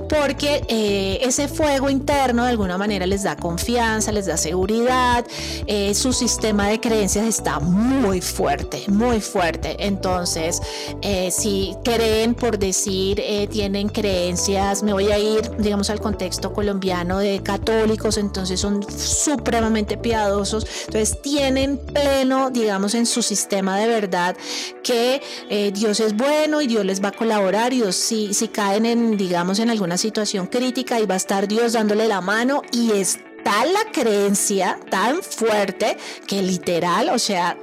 [0.09, 5.25] porque eh, ese fuego interno de alguna manera les da confianza, les da seguridad,
[5.67, 9.77] eh, su sistema de creencia está muy fuerte, muy fuerte.
[9.79, 10.61] Entonces,
[11.03, 16.53] eh, si creen, por decir, eh, tienen creencias, me voy a ir, digamos, al contexto
[16.53, 23.87] colombiano de católicos, entonces son supremamente piadosos, entonces tienen pleno, digamos, en su sistema de
[23.87, 24.37] verdad
[24.83, 28.87] que eh, Dios es bueno y Dios les va a colaborar y si, si caen
[28.87, 32.93] en, digamos, en alguna situación crítica, y va a estar Dios dándole la mano y
[32.93, 37.57] es tal la creencia tan fuerte que literal, o sea,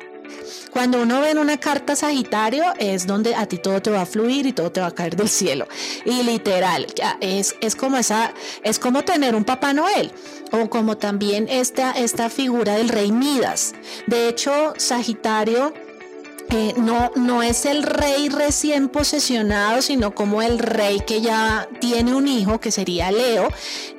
[0.71, 4.05] cuando uno ve en una carta Sagitario es donde a ti todo te va a
[4.05, 5.67] fluir y todo te va a caer del cielo.
[6.05, 6.87] Y literal,
[7.19, 10.11] es, es como esa, es como tener un Papá Noel
[10.51, 13.73] o como también esta, esta figura del rey Midas.
[14.07, 15.73] De hecho, Sagitario
[16.77, 22.27] no, no es el rey recién posesionado, sino como el rey que ya tiene un
[22.27, 23.49] hijo, que sería Leo,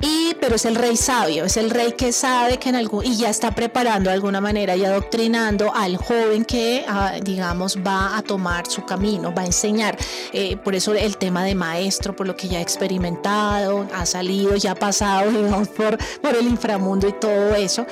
[0.01, 3.17] y, pero es el rey sabio, es el rey que sabe que en algún, y
[3.17, 8.23] ya está preparando de alguna manera y adoctrinando al joven que, ah, digamos, va a
[8.23, 9.97] tomar su camino, va a enseñar.
[10.33, 14.57] Eh, por eso el tema de maestro, por lo que ya ha experimentado, ha salido,
[14.57, 15.31] ya ha pasado
[15.77, 17.87] por, por el inframundo y todo eso.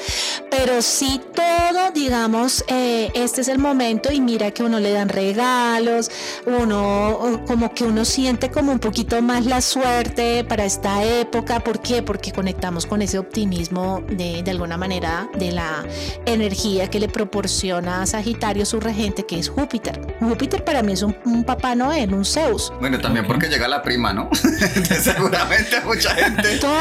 [0.51, 5.09] Pero sí todo, digamos, eh, este es el momento y mira que uno le dan
[5.09, 6.11] regalos,
[6.47, 11.61] uno como que uno siente como un poquito más la suerte para esta época.
[11.61, 12.03] ¿Por qué?
[12.03, 15.85] Porque conectamos con ese optimismo de, de alguna manera de la
[16.27, 20.01] energía que le proporciona a Sagitario su regente, que es Júpiter.
[20.21, 22.73] Júpiter para mí es un, papá Noel, un Zeus.
[22.81, 24.31] Bueno, también porque llega la prima, ¿no?
[25.01, 26.59] Seguramente mucha gente.
[26.59, 26.77] Todo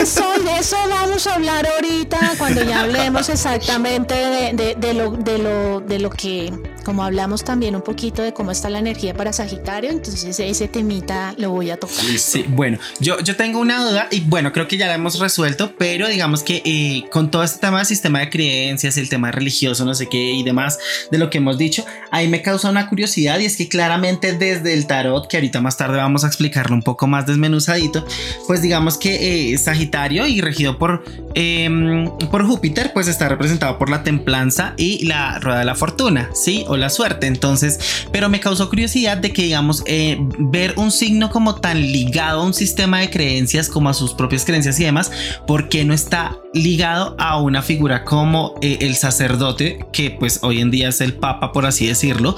[0.00, 5.38] eso, de eso vamos a hablar ahorita cuando ya hablemos exactamente de, de, lo, de,
[5.38, 6.52] lo, de lo que
[6.86, 11.34] como hablamos también un poquito de cómo está la energía para Sagitario, entonces ese temita
[11.36, 11.96] lo voy a tocar.
[12.16, 15.74] Sí, bueno, yo, yo tengo una duda y bueno, creo que ya la hemos resuelto,
[15.76, 19.96] pero digamos que eh, con todo este tema sistema de creencias, el tema religioso, no
[19.96, 20.78] sé qué y demás
[21.10, 24.72] de lo que hemos dicho, ahí me causa una curiosidad y es que claramente desde
[24.72, 28.06] el tarot, que ahorita más tarde vamos a explicarlo un poco más desmenuzadito,
[28.46, 31.02] pues digamos que eh, Sagitario y regido por,
[31.34, 36.30] em, por Júpiter, pues está representado por la templanza y la rueda de la fortuna,
[36.32, 36.64] ¿sí?
[36.76, 37.26] La suerte.
[37.26, 42.42] Entonces, pero me causó curiosidad de que, digamos, eh, ver un signo como tan ligado
[42.42, 45.10] a un sistema de creencias como a sus propias creencias y demás,
[45.46, 50.60] ¿por qué no está ligado a una figura como eh, el sacerdote, que pues hoy
[50.60, 52.36] en día es el papa, por así decirlo?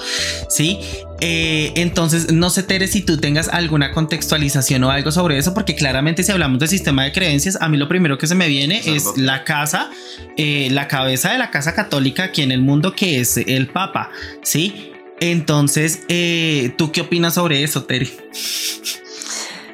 [0.48, 0.80] Sí.
[1.20, 5.74] Eh, entonces, no sé, Tere, si tú tengas alguna contextualización o algo sobre eso, porque
[5.74, 8.80] claramente si hablamos de sistema de creencias, a mí lo primero que se me viene
[8.84, 9.90] es la casa,
[10.36, 14.10] eh, la cabeza de la casa católica aquí en el mundo, que es el Papa,
[14.42, 14.92] ¿sí?
[15.20, 18.08] Entonces, eh, ¿tú qué opinas sobre eso, Tere?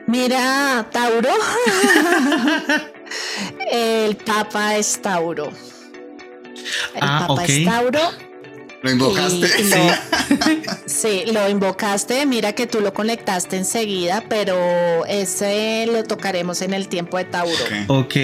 [0.07, 1.29] Mira, Tauro.
[3.71, 5.49] el Papa es Tauro.
[6.95, 8.01] El Ah, Papa es Tauro.
[8.85, 9.49] ¿Lo invocaste?
[9.61, 12.27] Y lo- sí, lo invocaste.
[12.27, 17.55] Mira que tú lo conectaste enseguida, pero ese lo tocaremos en el tiempo de Tauro.
[17.89, 18.05] Ok.
[18.05, 18.15] Ok,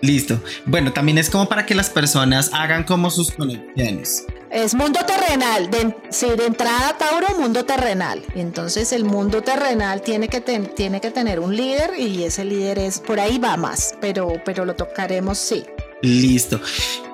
[0.00, 0.40] listo.
[0.66, 4.24] Bueno, también es como para que las personas hagan como sus conexiones.
[4.50, 5.70] Es mundo terrenal.
[5.70, 8.20] De, sí, de entrada Tauro, mundo terrenal.
[8.34, 12.80] Entonces el mundo terrenal tiene que, ten- tiene que tener un líder y ese líder
[12.80, 15.64] es, por ahí va más, pero, pero lo tocaremos, sí.
[16.04, 16.60] Listo.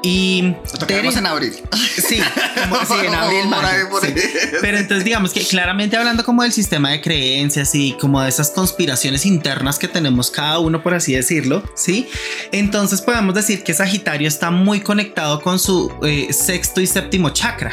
[0.02, 1.52] Y tocaremos en abril.
[2.00, 2.18] Sí,
[2.68, 4.08] como sí, en abril, Por ahí, mayo, por sí.
[4.08, 4.22] ahí.
[4.60, 8.50] Pero entonces digamos que claramente hablando como del sistema de creencias y como de esas
[8.50, 12.08] conspiraciones internas que tenemos cada uno, por así decirlo, ¿sí?
[12.52, 17.72] Entonces podemos decir que Sagitario está muy conectado con su eh, sexto y séptimo chakra.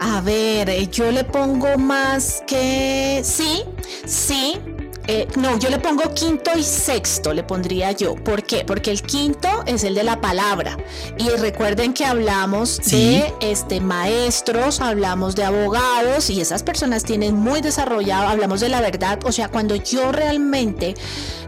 [0.00, 3.62] A ver, eh, yo le pongo más que sí,
[4.06, 4.58] sí.
[5.06, 8.14] Eh, no, yo le pongo quinto y sexto, le pondría yo.
[8.14, 8.64] ¿Por qué?
[8.64, 10.76] Porque el quinto es el de la palabra.
[11.18, 13.22] Y recuerden que hablamos Sí.
[13.40, 18.80] de este, maestros, hablamos de abogados y esas personas tienen muy desarrollado, hablamos de la
[18.80, 19.18] verdad.
[19.24, 20.94] O sea, cuando yo realmente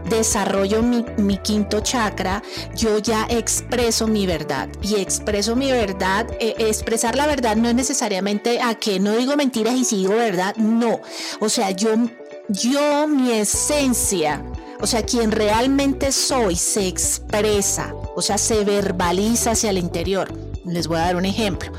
[0.09, 2.41] desarrollo mi, mi quinto chakra,
[2.75, 4.69] yo ya expreso mi verdad.
[4.81, 9.35] Y expreso mi verdad, eh, expresar la verdad no es necesariamente a que no digo
[9.35, 11.01] mentiras y si digo verdad, no.
[11.39, 11.89] O sea, yo,
[12.49, 14.41] yo, mi esencia,
[14.79, 20.31] o sea, quien realmente soy se expresa, o sea, se verbaliza hacia el interior.
[20.67, 21.71] Les voy a dar un ejemplo.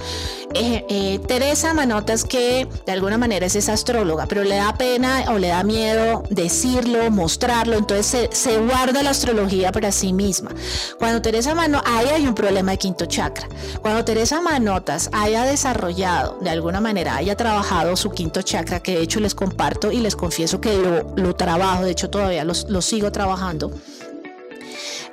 [0.55, 5.39] Eh, Teresa Manotas, que de alguna manera es esa astróloga, pero le da pena o
[5.39, 10.51] le da miedo decirlo, mostrarlo, entonces se, se guarda la astrología para sí misma.
[10.99, 13.47] Cuando Teresa Manotas, ahí hay un problema de quinto chakra.
[13.83, 19.03] Cuando Teresa Manotas haya desarrollado, de alguna manera, haya trabajado su quinto chakra, que de
[19.03, 23.13] hecho les comparto y les confieso que lo, lo trabajo, de hecho todavía lo sigo
[23.13, 23.71] trabajando.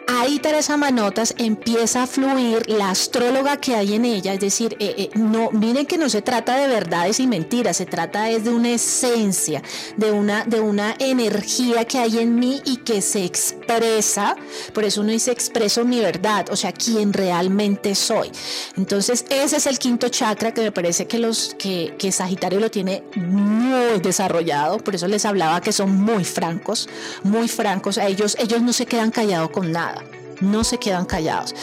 [0.08, 4.94] Ahí Teresa Manotas empieza a fluir la astróloga que hay en ella, es decir, eh,
[4.98, 8.52] eh, no, miren que no se trata de verdades y mentiras, se trata es de
[8.52, 9.64] una esencia,
[9.98, 14.36] de una, de una energía que hay en mí y que se expresa,
[14.74, 18.32] por eso uno dice expreso mi verdad, o sea, quien realmente soy.
[18.78, 22.70] Entonces, ese es el quinto chakra que me parece que los que, que Sagitario lo
[22.70, 26.88] tiene muy desarrollado, por eso les hablaba que son muy francos,
[27.24, 29.95] muy francos, ellos, ellos no se quedan callados con nada
[30.42, 31.54] no se quedan callados.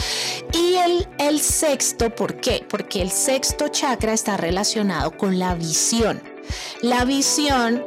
[0.53, 2.65] Y el, el sexto, ¿por qué?
[2.69, 6.21] Porque el sexto chakra está relacionado con la visión.
[6.81, 7.83] La visión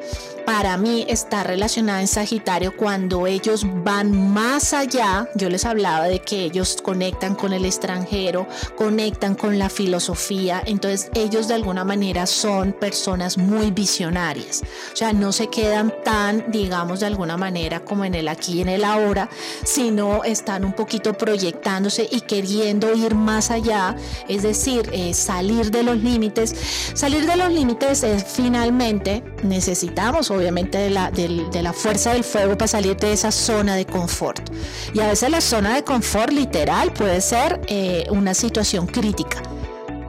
[0.46, 5.28] para mí está relacionada en Sagitario cuando ellos van más allá.
[5.34, 10.62] Yo les hablaba de que ellos conectan con el extranjero, conectan con la filosofía.
[10.64, 14.62] Entonces ellos de alguna manera son personas muy visionarias.
[14.92, 18.60] O sea, no se quedan tan, digamos, de alguna manera como en el aquí y
[18.60, 19.28] en el ahora,
[19.64, 23.96] sino están un poquito proyectándose y queriendo ir más allá.
[24.28, 26.54] Es decir, eh, salir de los límites.
[26.94, 32.56] Salir de los límites es finalmente necesitamos obviamente de la, de la fuerza del fuego
[32.56, 34.50] para salir de esa zona de confort.
[34.94, 39.42] Y a veces la zona de confort literal puede ser eh, una situación crítica.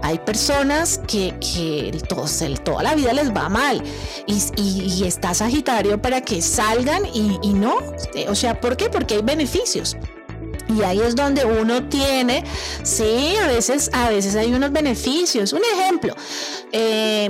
[0.03, 2.03] Hay personas que, que el-
[2.63, 3.81] toda la vida les va mal
[4.25, 7.77] y, y- y está Sagitario para que salgan y, y no.
[8.13, 8.89] Eh, O sea, ¿por qué?
[8.89, 9.97] Porque hay beneficios.
[10.69, 12.43] Y ahí es donde uno tiene,
[12.83, 15.53] sí, a veces, a veces hay unos beneficios.
[15.53, 16.13] Un ejemplo,
[16.73, 17.29] eh,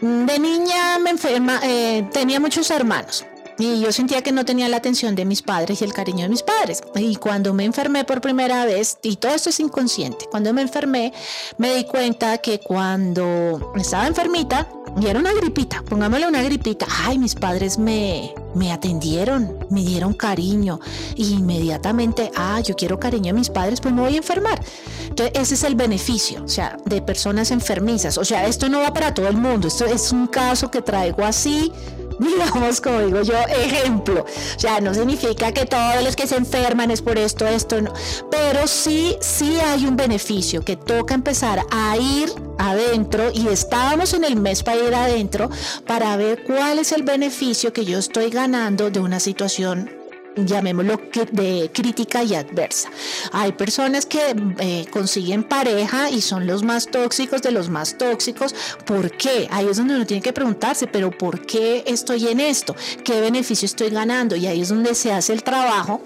[0.00, 3.24] de niña me enferma, eh, tenía muchos hermanos.
[3.60, 6.28] Y yo sentía que no tenía la atención de mis padres y el cariño de
[6.28, 6.80] mis padres.
[6.94, 11.12] Y cuando me enfermé por primera vez, y todo esto es inconsciente, cuando me enfermé,
[11.56, 14.68] me di cuenta que cuando estaba enfermita,
[15.00, 20.14] y era una gripita, pongámosle una gripita, ay, mis padres me, me atendieron, me dieron
[20.14, 20.80] cariño.
[21.14, 24.60] Y inmediatamente, ah, yo quiero cariño de mis padres, pues me voy a enfermar.
[25.08, 28.18] Entonces, ese es el beneficio, o sea, de personas enfermizas.
[28.18, 31.24] O sea, esto no va para todo el mundo, esto es un caso que traigo
[31.24, 31.72] así
[32.28, 34.24] digamos, como digo yo, ejemplo.
[34.24, 37.92] O sea, no significa que todos los que se enferman es por esto, esto, no.
[38.30, 44.24] Pero sí, sí hay un beneficio que toca empezar a ir adentro y estábamos en
[44.24, 45.50] el mes para ir adentro
[45.86, 49.97] para ver cuál es el beneficio que yo estoy ganando de una situación
[50.46, 51.00] llamémoslo
[51.32, 52.90] de crítica y adversa.
[53.32, 58.54] Hay personas que eh, consiguen pareja y son los más tóxicos de los más tóxicos.
[58.84, 59.48] ¿Por qué?
[59.50, 62.74] Ahí es donde uno tiene que preguntarse, pero ¿por qué estoy en esto?
[63.04, 64.36] ¿Qué beneficio estoy ganando?
[64.36, 66.02] Y ahí es donde se hace el trabajo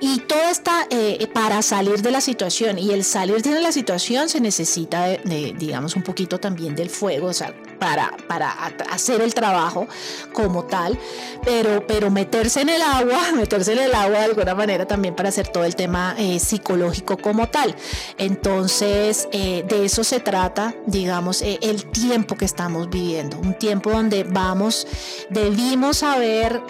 [0.00, 2.78] y todo está eh, para salir de la situación.
[2.78, 7.28] Y el salir de la situación se necesita, de, digamos, un poquito también del fuego,
[7.28, 8.52] o sea, para, para
[8.92, 9.88] hacer el trabajo
[10.32, 10.96] como tal.
[11.44, 15.30] Pero, pero meterse en el agua, meterse en el agua de alguna manera también para
[15.30, 17.74] hacer todo el tema eh, psicológico como tal.
[18.18, 23.38] Entonces, eh, de eso se trata, digamos, el tiempo que estamos viviendo.
[23.38, 24.86] Un tiempo donde vamos,
[25.30, 26.60] debimos haber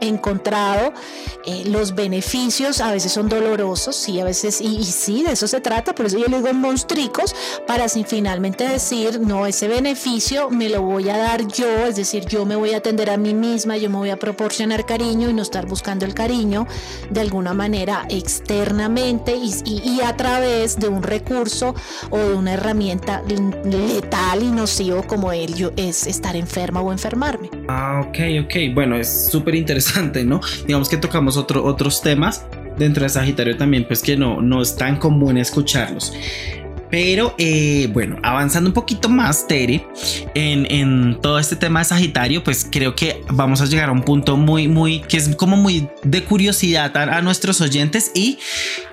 [0.00, 0.92] encontrado
[1.66, 5.94] los beneficios a veces son dolorosos, sí, a veces, y, sí, de eso se trata,
[5.94, 7.34] por eso yo le digo monstricos,
[7.66, 10.03] para finalmente decir, no, ese beneficio
[10.50, 13.32] me lo voy a dar yo, es decir, yo me voy a atender a mí
[13.32, 16.66] misma, yo me voy a proporcionar cariño y no estar buscando el cariño
[17.10, 21.74] de alguna manera externamente y, a través de un recurso
[22.10, 27.48] o de una herramienta letal y nocivo como ello es estar enferma o enfermarme.
[27.68, 30.40] Ah, ok, ok, bueno, es súper interesante, ¿no?
[30.66, 32.44] Digamos que tocamos otro, otros temas
[32.76, 36.12] dentro de Sagitario también, pues que no, no es tan común escucharlos.
[36.94, 39.84] Pero eh, bueno, avanzando un poquito más, Tere,
[40.36, 44.36] en, todo este tema de Sagitario, pues creo que vamos a llegar a un punto
[44.36, 48.38] muy, muy, que es como muy de curiosidad a, a nuestros oyentes y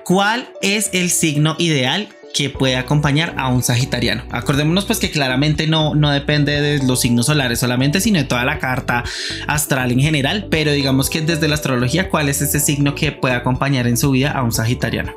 [0.04, 4.24] cuál es el signo ideal que puede acompañar a un sagitariano.
[4.32, 8.44] Acordémonos pues que claramente no, no depende de los signos solares solamente, sino de toda
[8.44, 9.04] la carta
[9.46, 13.36] astral en general, pero digamos que desde la astrología, ¿cuál es ese signo que puede
[13.36, 15.12] acompañar en su vida a un sagitariano?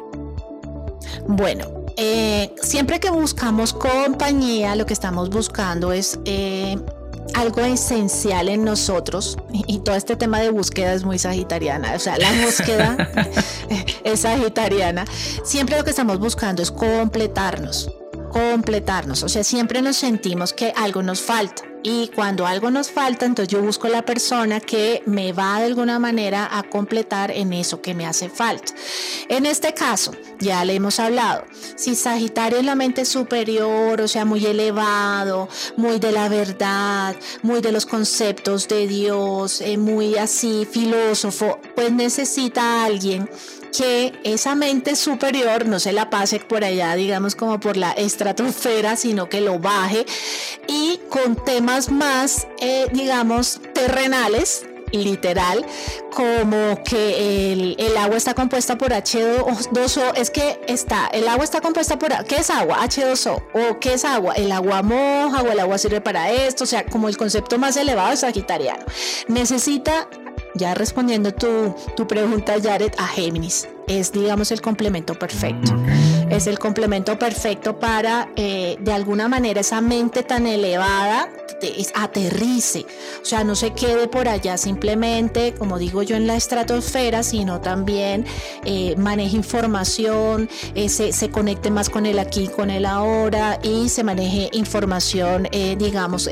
[1.27, 6.77] Bueno, eh, siempre que buscamos compañía, lo que estamos buscando es eh,
[7.33, 9.37] algo esencial en nosotros.
[9.51, 12.97] Y, todo este tema de búsqueda es muy sagitariana, o sea, la búsqueda
[14.03, 15.05] es sagitariana.
[15.43, 17.91] Siempre lo que estamos buscando es completarnos,
[18.36, 23.25] completarnos, o sea, siempre nos sentimos que algo nos falta y cuando algo nos falta,
[23.25, 27.81] entonces yo busco la persona que me va de alguna manera a completar en eso
[27.81, 28.73] que me hace falta.
[29.29, 31.45] En este caso, ya le hemos hablado,
[31.77, 37.61] si Sagitario es la mente superior, o sea, muy elevado, muy de la verdad, muy
[37.61, 43.29] de los conceptos de Dios, eh, muy así filósofo, pues necesita a alguien
[43.78, 48.95] que esa mente superior no se la pase por allá, digamos como por la estratosfera,
[48.95, 50.05] sino que lo baje
[50.68, 55.66] y con temas más, eh, digamos, terrenales, literal,
[56.13, 61.61] como que el, el, agua está compuesta por H2O, es que está, el agua está
[61.61, 62.80] compuesta por, ¿qué es agua?
[62.82, 64.34] H2O, o ¿qué es agua?
[64.36, 67.78] El agua moja o el agua sirve para esto, o sea, como el concepto más
[67.78, 68.86] elevado es sagitariano.
[69.28, 70.07] Necesita
[70.55, 73.67] ya respondiendo tu, tu pregunta, Jared, a Géminis.
[73.87, 75.75] Es, digamos, el complemento perfecto.
[76.30, 81.30] Es el complemento perfecto para, eh, de alguna manera, esa mente tan elevada
[81.95, 82.86] aterrice.
[83.21, 87.59] O sea, no se quede por allá simplemente, como digo yo, en la estratosfera, sino
[87.59, 88.26] también
[88.65, 93.89] eh, maneje información, eh, se, se, conecte más con el aquí, con el ahora y
[93.89, 95.47] se maneje información,
[95.78, 96.30] digamos,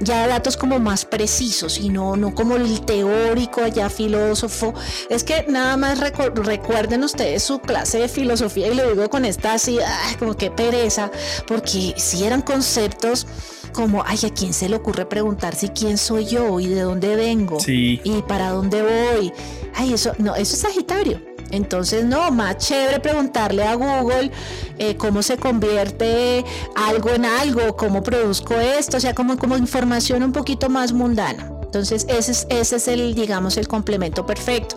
[0.00, 4.74] ya datos como más precisos y no, no como el teórico ya filósofo.
[5.10, 9.54] Es que nada más recuerden ustedes su clase de filosofía y lo digo con esta
[9.54, 9.78] así,
[10.18, 11.10] como que pereza,
[11.46, 13.26] porque si eran conceptos
[13.72, 17.16] como, ay, ¿a quién se le ocurre preguntar si quién soy yo y de dónde
[17.16, 17.56] vengo?
[17.66, 19.32] Y para dónde voy.
[19.74, 21.18] Ay, eso, no, eso es Sagitario.
[21.50, 24.30] Entonces, no, más chévere preguntarle a Google
[24.76, 26.44] eh, cómo se convierte
[26.74, 31.50] algo en algo, cómo produzco esto, o sea, como, como información un poquito más mundana.
[31.62, 34.76] Entonces, ese es, ese es el, digamos, el complemento perfecto.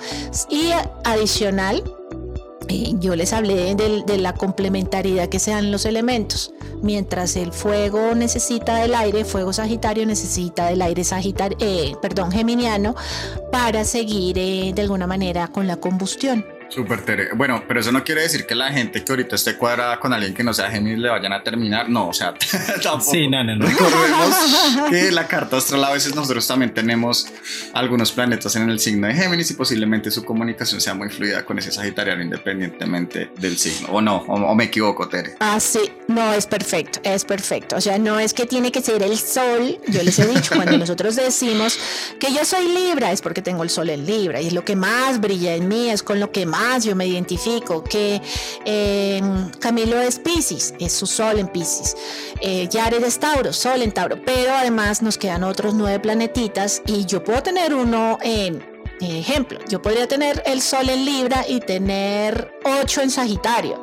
[0.50, 0.70] Y
[1.04, 1.84] adicional,
[3.00, 6.54] yo les hablé de, la complementariedad que sean los elementos.
[6.82, 12.96] Mientras el fuego necesita del aire, fuego sagitario necesita del aire sagitario, eh, perdón, geminiano,
[13.52, 16.46] para seguir eh, de alguna manera con la combustión.
[16.70, 17.30] Súper Tere.
[17.34, 20.34] Bueno, pero eso no quiere decir que la gente que ahorita esté cuadrada con alguien
[20.34, 21.90] que no sea Géminis le vayan a terminar.
[21.90, 22.34] No, o sea,
[22.84, 23.12] tampoco.
[23.12, 23.66] Sí, no, no, no.
[23.68, 24.36] Recordemos
[24.90, 27.28] que la carta astral a veces nosotros también tenemos
[27.74, 31.58] algunos planetas en el signo de Géminis y posiblemente su comunicación sea muy fluida con
[31.58, 33.90] ese Sagitariano independientemente del signo.
[33.90, 35.36] O no, o, me equivoco, Tere.
[35.40, 35.92] Ah, sí.
[36.08, 37.78] No, es perfecto, es perfecto.
[37.78, 39.80] O sea, no es que tiene que ser el sol.
[39.88, 41.80] Yo les he dicho, cuando nosotros decimos
[42.20, 44.76] que yo soy Libra, es porque tengo el sol en Libra y es lo que
[44.76, 48.22] más brilla en mí, es con lo que más yo me identifico, que
[48.66, 51.96] em, Camilo es Pisces, es su sol en Pisces,
[52.42, 57.24] eh, es Tauro, sol en Tauro, pero además nos quedan otros nueve planetitas y yo
[57.24, 58.70] puedo tener uno en
[59.02, 63.82] Ejemplo, yo podría tener el sol en Libra y tener 8 en Sagitario.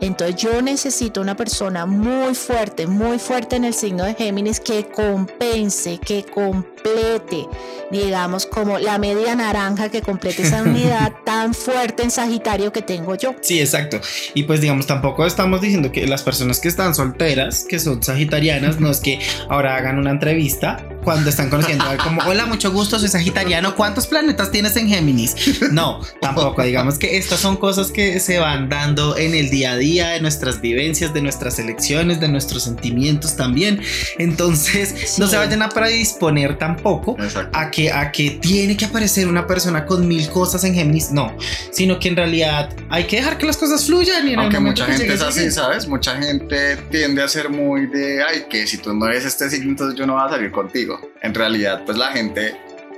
[0.00, 4.86] Entonces yo necesito una persona muy fuerte, muy fuerte en el signo de Géminis que
[4.88, 7.46] compense, que complete,
[7.90, 13.14] digamos, como la media naranja que complete esa unidad tan fuerte en Sagitario que tengo
[13.14, 13.34] yo.
[13.40, 14.00] Sí, exacto.
[14.34, 18.80] Y pues digamos, tampoco estamos diciendo que las personas que están solteras, que son sagitarianas,
[18.80, 19.18] no es que
[19.48, 24.50] ahora hagan una entrevista cuando están conociendo como, hola, mucho gusto, soy sagitariano, ¿cuántos planetas
[24.50, 25.36] tienes en Géminis?
[25.70, 29.76] No, tampoco, digamos que estas son cosas que se van dando en el día a
[29.76, 33.80] día, de nuestras vivencias, de nuestras elecciones, de nuestros sentimientos también.
[34.18, 37.16] Entonces, no se vayan a predisponer tampoco
[37.52, 41.36] a que, a que tiene que aparecer una persona con mil cosas en Géminis, no,
[41.70, 44.26] sino que en realidad hay que dejar que las cosas fluyan.
[44.26, 45.86] Y en Aunque mucha gente es así, ¿sabes?
[45.86, 49.70] Mucha gente tiende a ser muy de, ay, que si tú no eres este signo,
[49.70, 52.56] entonces yo no voy a salir contigo en realidad, pues la gente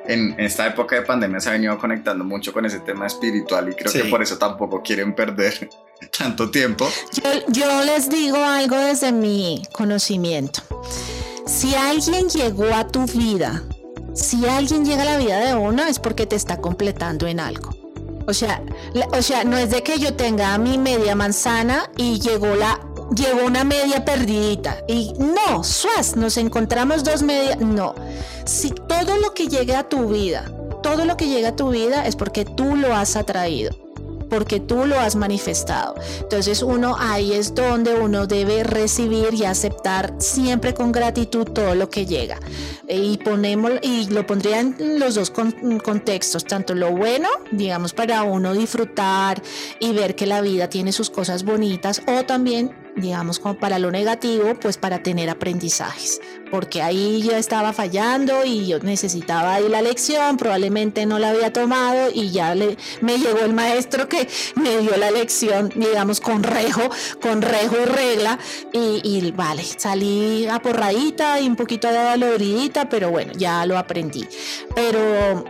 [0.08, 3.74] en esta época de pandemia se ha venido conectando mucho con ese tema espiritual y
[3.74, 5.68] creo que por eso tampoco quieren perder
[6.18, 6.88] tanto tiempo.
[7.48, 10.62] Yo, les digo algo desde mi conocimiento.
[11.46, 13.62] Si alguien llegó a tu vida,
[14.14, 17.76] si alguien llega a la vida de uno es porque te está completando en algo.
[18.26, 18.62] O sea,
[19.12, 22.78] o sea, no es de que yo tenga mi media manzana y llegó la
[23.14, 24.78] llegó una media perdidita.
[24.86, 27.58] Y no, suas, nos encontramos dos medias.
[27.60, 27.94] No.
[28.44, 30.50] Si todo lo que llegue a tu vida,
[30.82, 33.88] todo lo que llega a tu vida es porque tú lo has atraído
[34.28, 35.94] porque tú lo has manifestado.
[36.20, 41.88] Entonces uno ahí es donde uno debe recibir y aceptar siempre con gratitud todo lo
[41.90, 42.38] que llega.
[42.88, 48.54] Y ponemos y lo pondría en los dos contextos, tanto lo bueno, digamos para uno
[48.54, 49.42] disfrutar
[49.80, 53.90] y ver que la vida tiene sus cosas bonitas o también digamos, como para lo
[53.90, 56.20] negativo, pues para tener aprendizajes,
[56.50, 61.52] porque ahí yo estaba fallando y yo necesitaba ahí la lección, probablemente no la había
[61.52, 66.42] tomado y ya le, me llegó el maestro que me dio la lección, digamos, con
[66.42, 66.82] rejo,
[67.20, 68.38] con rejo y regla,
[68.72, 74.26] y, vale, salí aporradita y un poquito doloridita, pero bueno, ya lo aprendí.
[74.74, 75.44] Pero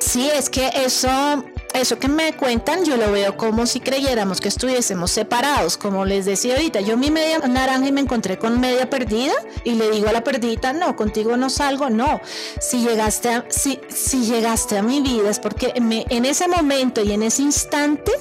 [0.00, 1.44] sí, es que eso
[1.74, 6.24] eso que me cuentan yo lo veo como si creyéramos que estuviésemos separados, como les
[6.24, 10.08] decía ahorita, yo mi media naranja y me encontré con media perdida y le digo
[10.08, 12.20] a la perdida, no, contigo no salgo, no,
[12.60, 17.02] si llegaste a, si, si llegaste a mi vida es porque me, en ese momento
[17.02, 18.12] y en ese instante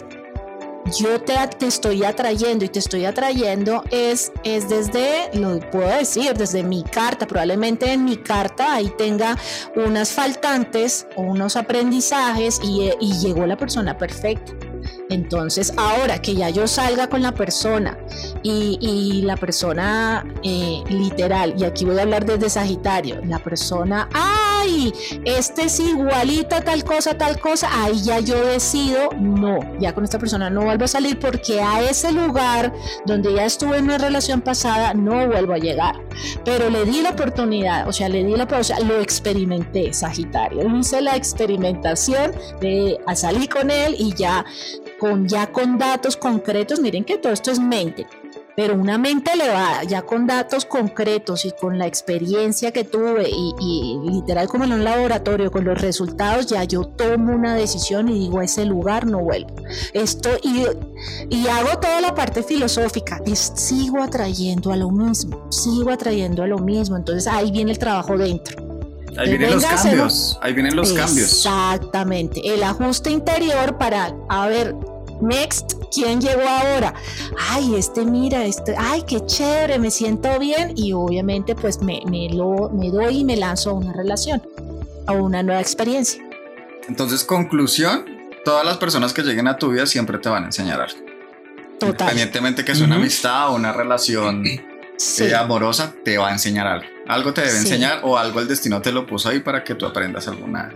[0.97, 1.33] yo te,
[1.65, 7.27] estoy atrayendo y te estoy atrayendo es, es desde, lo puedo decir, desde mi carta,
[7.27, 9.37] probablemente en mi carta ahí tenga
[9.75, 14.53] unas faltantes o unos aprendizajes y, y llegó la persona perfecta.
[15.09, 17.97] Entonces, ahora que ya yo salga con la persona
[18.41, 24.09] y, la persona eh, literal, y aquí voy a hablar desde Sagitario, la persona,
[24.63, 24.93] ay,
[25.25, 30.19] este es igualito tal cosa, tal cosa, ahí ya yo decido, no, ya con esta
[30.19, 32.73] persona no vuelvo a salir porque a ese lugar
[33.05, 35.95] donde ya estuve en una relación pasada no vuelvo a llegar.
[36.45, 41.01] Pero le di la oportunidad, o sea, le di la oportunidad, lo experimenté, Sagitario, hice
[41.01, 44.45] la experimentación de a salir con él y ya
[44.99, 48.07] con ya con datos concretos, miren que todo esto es mente,
[48.55, 53.99] pero una mente elevada, ya con datos concretos y con la experiencia que tuve y,
[54.05, 58.39] literal como en un laboratorio, con los resultados, ya yo tomo una decisión y digo,
[58.39, 59.55] a ese lugar no vuelvo.
[59.93, 60.65] Esto y,
[61.29, 66.47] y hago toda la parte filosófica, es, sigo atrayendo a lo mismo, sigo atrayendo a
[66.47, 68.73] lo mismo, entonces ahí viene el trabajo dentro.
[69.17, 71.31] Ahí vienen los cambios, ahí vienen los cambios.
[71.31, 74.75] Exactamente, el ajuste interior para, a ver,
[75.23, 76.93] Next, ¿quién llegó ahora?
[77.49, 82.29] Ay, este mira, este, ay, qué chévere, me siento bien y obviamente pues me, me,
[82.29, 84.41] lo, me doy y me lanzo a una relación,
[85.07, 86.21] a una nueva experiencia.
[86.89, 88.05] Entonces, conclusión,
[88.43, 90.97] todas las personas que lleguen a tu vida siempre te van a enseñar algo.
[91.79, 91.91] Total.
[91.91, 96.85] Independientemente que sea una amistad o una relación eh, amorosa, te va a enseñar algo.
[97.07, 99.85] Algo te debe enseñar o algo el destino te lo puso ahí para que tú
[99.85, 100.73] aprendas alguna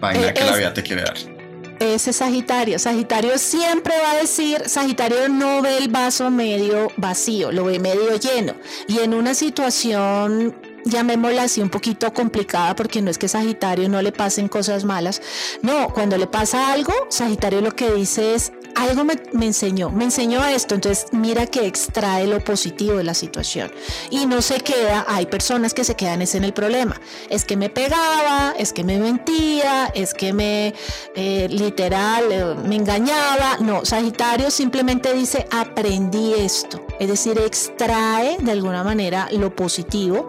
[0.00, 1.39] vaina eh, que la vida te quiere dar
[1.80, 2.78] ese Sagitario.
[2.78, 8.16] Sagitario siempre va a decir, Sagitario no ve el vaso medio vacío, lo ve medio
[8.16, 8.54] lleno.
[8.86, 10.54] Y en una situación
[10.84, 15.20] llamémosla así un poquito complicada porque no es que Sagitario no le pasen cosas malas.
[15.62, 19.14] No, cuando le pasa algo, Sagitario lo que dice es, algo me,
[19.46, 23.70] enseñó, me enseñó esto, entonces mira que extrae lo positivo de la situación.
[24.10, 27.56] Y no se queda, hay personas que se quedan ese en el problema, es que
[27.56, 30.74] me pegaba, es que me mentía, es que me
[31.14, 38.52] eh, literal eh, me engañaba, no, Sagitario simplemente dice aprendí esto, es decir, extrae de
[38.52, 40.28] alguna manera lo positivo.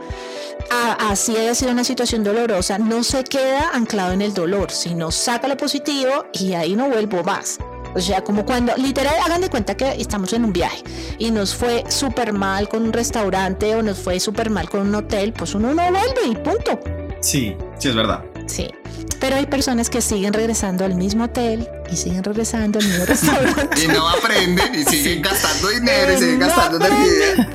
[0.70, 5.48] Así haya sido una situación dolorosa, no se queda anclado en el dolor, sino saca
[5.48, 7.58] lo positivo y ahí no vuelvo más.
[7.96, 10.84] O sea, como cuando, literal, hagan de cuenta que estamos en un viaje
[11.18, 14.96] y nos fue súper mal con un restaurante o nos fue súper mal con un
[14.96, 16.80] hotel, pues uno no vuelve y punto.
[17.20, 18.24] Sí, sí es verdad.
[18.48, 18.70] Sí.
[19.20, 23.84] Pero hay personas que siguen regresando al mismo hotel y siguen regresando al mismo restaurante.
[23.84, 27.50] y no aprenden y siguen gastando dinero y siguen gastando energía.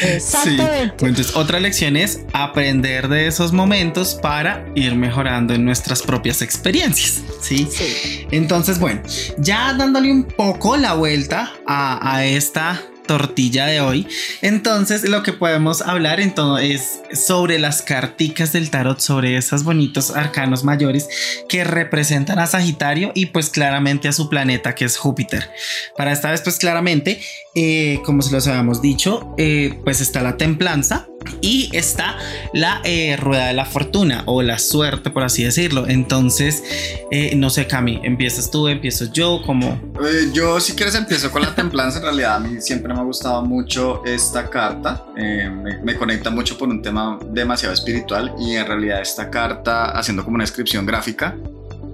[0.00, 1.06] Exactamente.
[1.06, 7.22] Entonces, otra lección es aprender de esos momentos para ir mejorando en nuestras propias experiencias.
[7.40, 7.68] ¿sí?
[7.70, 8.26] sí.
[8.30, 9.02] Entonces, bueno,
[9.38, 12.80] ya dándole un poco la vuelta a, a esta
[13.10, 14.06] tortilla de hoy.
[14.40, 20.14] Entonces, lo que podemos hablar entonces es sobre las carticas del tarot, sobre esos bonitos
[20.14, 21.08] arcanos mayores
[21.48, 25.50] que representan a Sagitario y pues claramente a su planeta que es Júpiter.
[25.96, 27.20] Para esta vez, pues claramente,
[27.56, 31.08] eh, como se los habíamos dicho, eh, pues está la templanza,
[31.40, 32.16] y está
[32.52, 35.86] la eh, rueda de la fortuna o la suerte, por así decirlo.
[35.88, 36.62] Entonces,
[37.10, 39.80] eh, no sé, Cami, empiezas tú, empiezo yo, como.
[40.04, 41.98] Eh, yo, si quieres, empiezo con la templanza.
[41.98, 45.04] En realidad, a mí siempre me ha gustado mucho esta carta.
[45.14, 48.34] Me, me, conecta mucho por un tema demasiado espiritual.
[48.38, 51.36] Y en realidad, esta carta, haciendo como una descripción gráfica,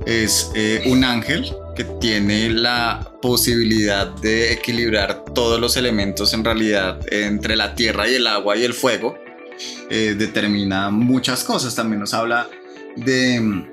[0.06, 0.50] es
[0.86, 7.74] un ángel que tiene la posibilidad de equilibrar todos los elementos en realidad entre la
[7.74, 9.16] tierra y el agua y el fuego,
[9.90, 11.74] eh, determina muchas cosas.
[11.74, 12.48] También nos habla
[12.96, 13.64] de,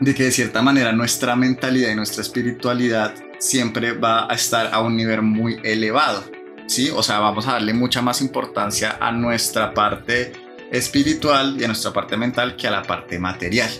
[0.00, 4.80] de que de cierta manera nuestra mentalidad y nuestra espiritualidad siempre va a estar a
[4.80, 6.24] un nivel muy elevado.
[6.66, 6.90] ¿sí?
[6.94, 10.32] O sea, vamos a darle mucha más importancia a nuestra parte
[10.70, 13.70] espiritual y a nuestra parte mental que a la parte material.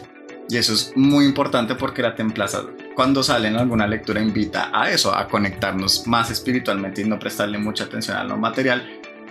[0.48, 2.62] Y eso es muy importante porque la templaza
[2.98, 7.56] cuando sale en alguna lectura invita a eso, a conectarnos más espiritualmente y no prestarle
[7.56, 8.90] mucha atención a lo material,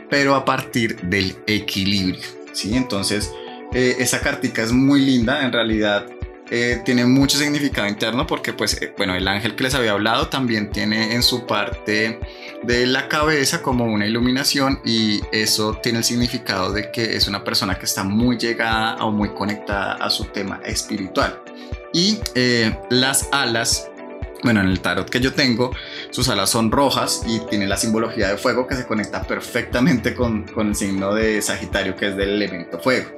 [0.09, 2.23] pero a partir del equilibrio.
[2.53, 2.77] ¿sí?
[2.77, 3.29] Entonces,
[3.73, 6.05] eh, esa cartica es muy linda, en realidad
[6.49, 10.29] eh, tiene mucho significado interno porque pues eh, bueno el ángel que les había hablado
[10.29, 12.21] también tiene en su parte
[12.63, 17.43] de la cabeza como una iluminación y eso tiene el significado de que es una
[17.43, 21.41] persona que está muy llegada o muy conectada a su tema espiritual
[21.93, 23.89] y eh, las alas
[24.43, 25.71] bueno, en el tarot que yo tengo,
[26.11, 30.43] sus alas son rojas y tiene la simbología de fuego que se conecta perfectamente con,
[30.43, 33.09] con el signo de Sagitario, que es del elemento fuego.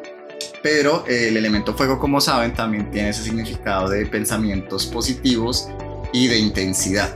[0.63, 5.69] Pero eh, el elemento fuego, como saben, también tiene ese significado de pensamientos positivos
[6.13, 7.15] y de intensidad.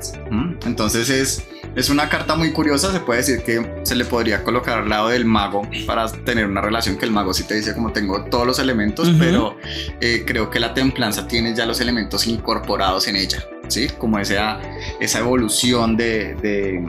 [0.65, 1.43] Entonces es,
[1.75, 5.09] es una carta muy curiosa, se puede decir que se le podría colocar al lado
[5.09, 8.45] del mago para tener una relación que el mago sí te dice como tengo todos
[8.45, 9.57] los elementos, pero
[9.99, 13.87] eh, creo que la templanza tiene ya los elementos incorporados en ella, ¿sí?
[13.97, 14.59] Como esa,
[14.99, 16.85] esa evolución de, de,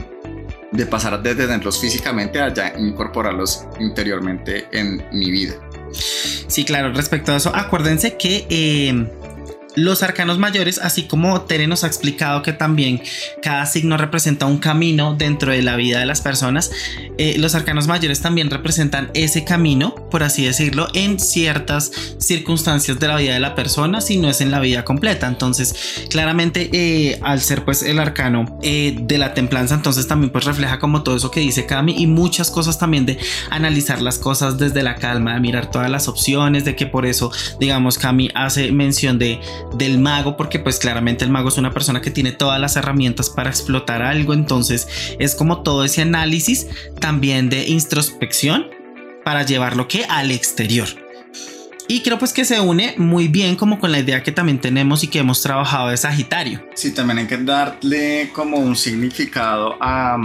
[0.73, 5.55] de pasar de tenerlos físicamente a ya incorporarlos interiormente en mi vida.
[5.93, 9.07] Sí, claro, respecto a eso, acuérdense que eh,
[9.77, 13.03] los arcanos mayores, así como Tere nos ha explicado que también
[13.43, 16.71] cada signo representa un camino dentro de la vida de las personas,
[17.19, 23.09] eh, los arcanos mayores también representan ese camino, por así decirlo, en ciertas circunstancias de
[23.09, 25.27] la vida de la persona, si no es en la vida completa.
[25.27, 30.45] Entonces, claramente, eh, al ser pues el arcano eh, de la templanza, entonces también pues
[30.45, 33.19] refleja como todo eso que dice Cami y muchas cosas también de
[33.51, 37.31] analizar las cosas desde la calma, de mirar todas las opciones, de que por eso,
[37.59, 39.41] digamos, Cami hace mención de
[39.77, 43.31] del mago, porque pues claramente el mago es una persona que tiene todas las herramientas
[43.31, 46.67] para explotar algo, entonces es como todo ese análisis
[47.01, 48.67] también de introspección
[49.25, 50.89] para llevarlo que al exterior.
[51.87, 55.05] Y creo pues que se une muy bien como con la idea que también tenemos
[55.05, 56.65] y que hemos trabajado de Sagitario.
[56.75, 60.17] Sí, también hay que darle como un significado a,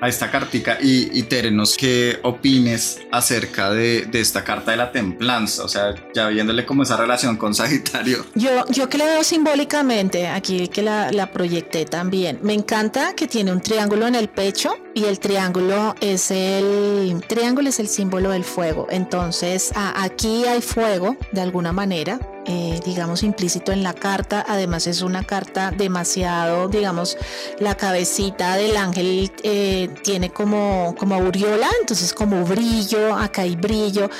[0.00, 4.92] a esta cartica y, y Terenos, ¿qué opines acerca de, de, esta carta de la
[4.92, 5.64] templanza?
[5.64, 8.24] O sea, ya viéndole como esa relación con Sagitario.
[8.34, 13.26] Yo, yo que le veo simbólicamente, aquí que la, la proyecté también, me encanta que
[13.26, 18.30] tiene un triángulo en el pecho y el triángulo es el triángulo es el símbolo
[18.30, 18.86] del fuego.
[18.90, 24.44] Entonces, aquí hay fuego de alguna manera eh, digamos, implícito en la carta.
[24.46, 27.16] Además es una carta demasiado, digamos,
[27.58, 34.10] la cabecita del ángel eh, tiene como, como aureola, entonces como brillo, acá hay brillo.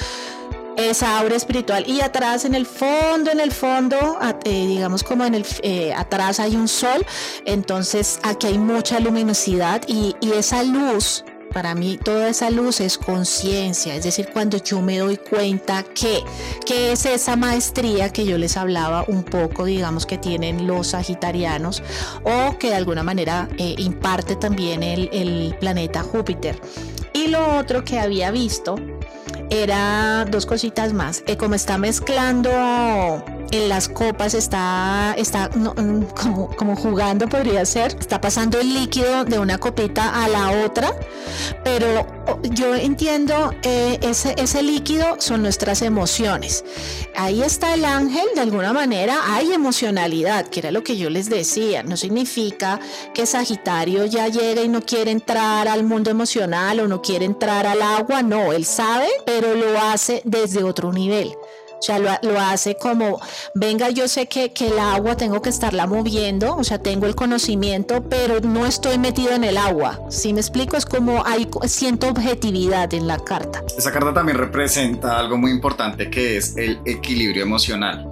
[0.76, 1.84] Esa aura espiritual.
[1.86, 6.40] Y atrás, en el fondo, en el fondo, eh, digamos como en el eh, atrás
[6.40, 7.04] hay un sol,
[7.44, 12.98] entonces aquí hay mucha luminosidad y, y esa luz para mí toda esa luz es
[12.98, 16.18] conciencia, es decir, cuando yo me doy cuenta que,
[16.66, 21.80] que es esa maestría que yo les hablaba un poco, digamos, que tienen los sagitarianos
[22.24, 26.58] o que de alguna manera eh, imparte también el, el planeta Júpiter.
[27.14, 28.74] Y lo otro que había visto
[29.48, 31.22] era dos cositas más.
[31.26, 32.50] Eh, como está mezclando
[33.50, 37.96] en las copas, está, está mm, como, como jugando, podría ser.
[37.98, 40.92] Está pasando el líquido de una copita a la otra.
[41.62, 46.64] Pero oh, yo entiendo, eh, ese, ese líquido son nuestras emociones.
[47.16, 51.28] Ahí está el ángel, de alguna manera hay emocionalidad, que era lo que yo les
[51.28, 51.82] decía.
[51.82, 52.80] No significa
[53.12, 57.66] que Sagitario ya llega y no quiere entrar al mundo emocional o no quiere entrar
[57.66, 58.22] al agua.
[58.22, 61.34] No, él sabe, pero lo hace desde otro nivel.
[61.84, 63.20] O sea, lo, hace como,
[63.54, 67.14] venga, yo sé que, que, el agua tengo que estarla moviendo, o sea, tengo el
[67.14, 70.00] conocimiento, pero no estoy metido en el agua.
[70.08, 73.62] Si me explico, es como hay, siento objetividad en la carta.
[73.76, 78.10] Esa carta también representa algo muy importante que es el equilibrio emocional.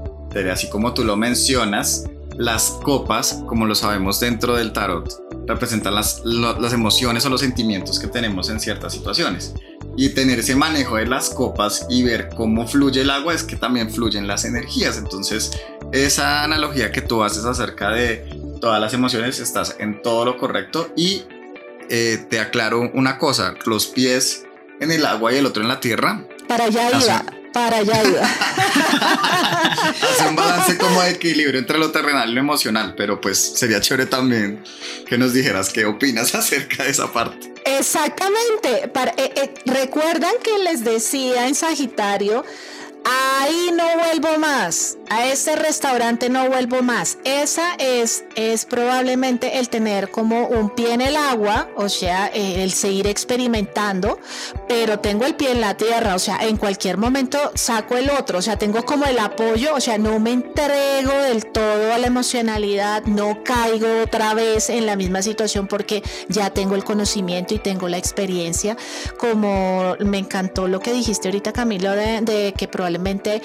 [0.52, 2.04] Así como tú lo mencionas,
[2.36, 5.10] las copas, como lo sabemos dentro del tarot,
[5.46, 9.54] representan las, las emociones o los sentimientos que tenemos en ciertas situaciones
[9.96, 13.56] y tener ese manejo de las copas y ver cómo fluye el agua es que
[13.56, 14.96] también fluyen las energías.
[14.98, 15.50] Entonces,
[15.92, 18.26] esa analogía que tú haces acerca de
[18.60, 21.24] todas las emociones, estás en todo lo correcto y
[21.90, 24.46] eh, te aclaro una cosa, los pies
[24.80, 26.26] en el agua y el otro en la tierra.
[26.48, 28.22] Para allá iba, para allá iba.
[30.02, 33.80] Hace un balance como de equilibrio entre lo terrenal y lo emocional, pero pues sería
[33.80, 34.62] chévere también
[35.06, 37.52] que nos dijeras qué opinas acerca de esa parte.
[37.64, 38.84] Exactamente.
[38.84, 42.44] Eh, eh, recuerdan que les decía en Sagitario
[43.04, 47.18] ahí no vuelvo más, a ese restaurante no vuelvo más.
[47.24, 52.62] Esa es, es probablemente el tener como un pie en el agua, o sea, eh,
[52.62, 54.18] el seguir experimentando,
[54.68, 58.38] pero tengo el pie en la tierra, o sea, en cualquier momento saco el otro,
[58.38, 62.06] o sea, tengo como el apoyo, o sea, no me entrego del todo a la
[62.06, 67.58] emocionalidad, no caigo otra vez en la misma situación porque ya tengo el conocimiento y
[67.58, 68.76] tengo la experiencia,
[69.18, 73.42] como me encantó lo que dijiste ahorita, Camilo, de, de que probablemente probablemente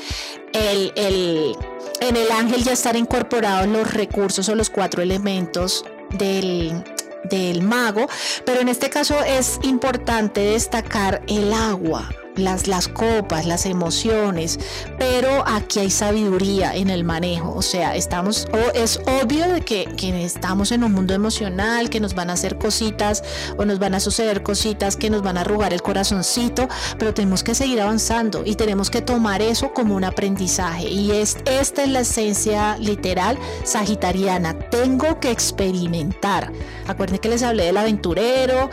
[0.53, 1.55] el, el,
[2.01, 5.85] en el ángel ya están incorporados los recursos o los cuatro elementos
[6.17, 6.83] del,
[7.29, 8.07] del mago,
[8.45, 14.59] pero en este caso es importante destacar el agua las, las copas, las emociones,
[14.97, 19.85] pero aquí hay sabiduría en el manejo, o sea, estamos, o es obvio de que,
[19.97, 23.23] que estamos en un mundo emocional, que nos van a hacer cositas
[23.57, 26.67] o nos van a suceder cositas que nos van a arrugar el corazoncito,
[26.97, 31.37] pero tenemos que seguir avanzando y tenemos que tomar eso como un aprendizaje y es,
[31.45, 36.51] esta es la esencia literal sagitariana, tengo que experimentar.
[36.87, 38.69] Acuérdense que les hablé del aventurero,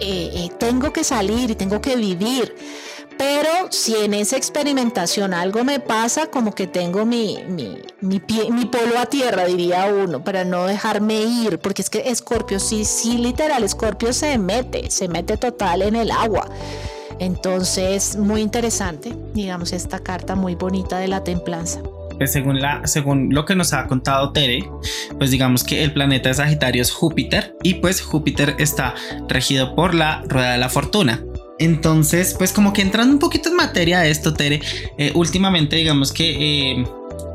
[0.00, 2.54] eh, eh, tengo que salir y tengo que vivir.
[3.22, 8.48] Pero si en esa experimentación algo me pasa, como que tengo mi, mi, mi, pie,
[8.98, 13.62] a tierra, diría uno, para no dejarme ir, porque es que Escorpio sí, sí, literal,
[13.62, 16.48] Escorpio se mete, se mete total en el agua.
[17.20, 21.80] Entonces, muy interesante, digamos, esta carta muy bonita de la templanza.
[22.18, 24.68] Pues según, la, según lo que nos ha contado Tere,
[25.18, 28.96] pues digamos que el planeta de Sagitario es Júpiter y pues Júpiter está
[29.28, 31.22] regido por la rueda de la fortuna.
[31.58, 34.60] Entonces, pues como que entrando un poquito en materia de esto, Tere,
[34.98, 36.86] eh, últimamente digamos que eh,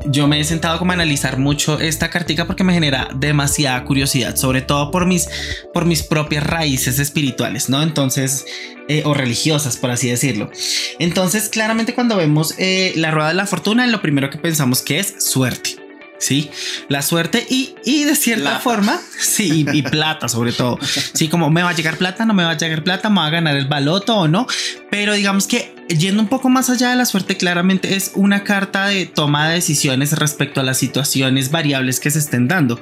[0.06, 4.36] yo me he sentado como a analizar mucho esta cartica porque me genera demasiada curiosidad,
[4.36, 5.28] sobre todo por mis,
[5.72, 7.82] por mis propias raíces espirituales, ¿no?
[7.82, 8.44] Entonces,
[8.88, 10.50] eh, o religiosas, por así decirlo.
[10.98, 15.14] Entonces, claramente cuando vemos la rueda de la fortuna, lo primero que pensamos que es
[15.18, 15.87] suerte.
[16.18, 16.50] Sí,
[16.88, 20.78] la suerte y, y de cierta forma, sí, y, plata sobre todo.
[21.14, 23.26] Sí, como me va a llegar plata, no me va a llegar plata, me va
[23.26, 24.46] a ganar el baloto o no.
[24.90, 28.86] Pero digamos que yendo un poco más allá de la suerte, claramente es una carta
[28.86, 32.80] de toma de decisiones respecto a las situaciones variables que se estén dando.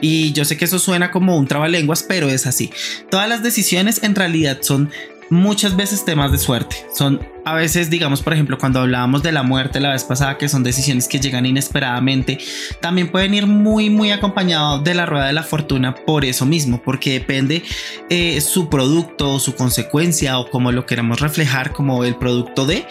[0.00, 2.70] Y yo sé que eso suena como un trabalenguas, pero es así.
[3.10, 4.90] Todas las decisiones en realidad son
[5.30, 6.76] muchas veces temas de suerte.
[6.94, 10.48] Son a veces, digamos, por ejemplo, cuando hablábamos de la muerte la vez pasada, que
[10.48, 12.38] son decisiones que llegan inesperadamente,
[12.80, 16.82] también pueden ir muy, muy acompañados de la rueda de la fortuna por eso mismo,
[16.82, 17.62] porque depende
[18.10, 22.86] eh, su producto, su consecuencia o como lo queramos reflejar como el producto de,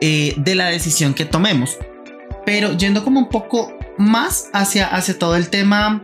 [0.00, 1.76] eh, de la decisión que tomemos.
[2.46, 6.02] Pero yendo como un poco más hacia, hacia todo el tema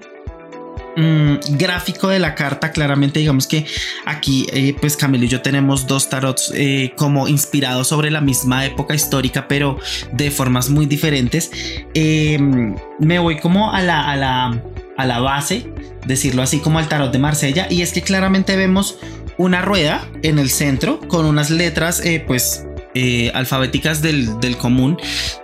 [0.97, 3.67] mm, gráfico de la carta, claramente digamos que
[4.05, 8.65] aquí eh, pues Camilo y yo tenemos dos tarots eh, como inspirados sobre la misma
[8.65, 9.79] época histórica, pero
[10.13, 11.51] de formas muy diferentes.
[11.95, 14.63] Em, me voy como a la, a la,
[14.97, 15.67] a la base,
[16.07, 18.99] decirlo así como al tarot de Marsella, y es que claramente vemos
[19.37, 22.65] una rueda en el centro con unas letras pues
[22.97, 24.97] eh, alfabéticas del, del, común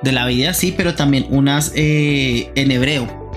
[0.02, 3.32] de la vida, sí, pero también unas eh, en hebreo.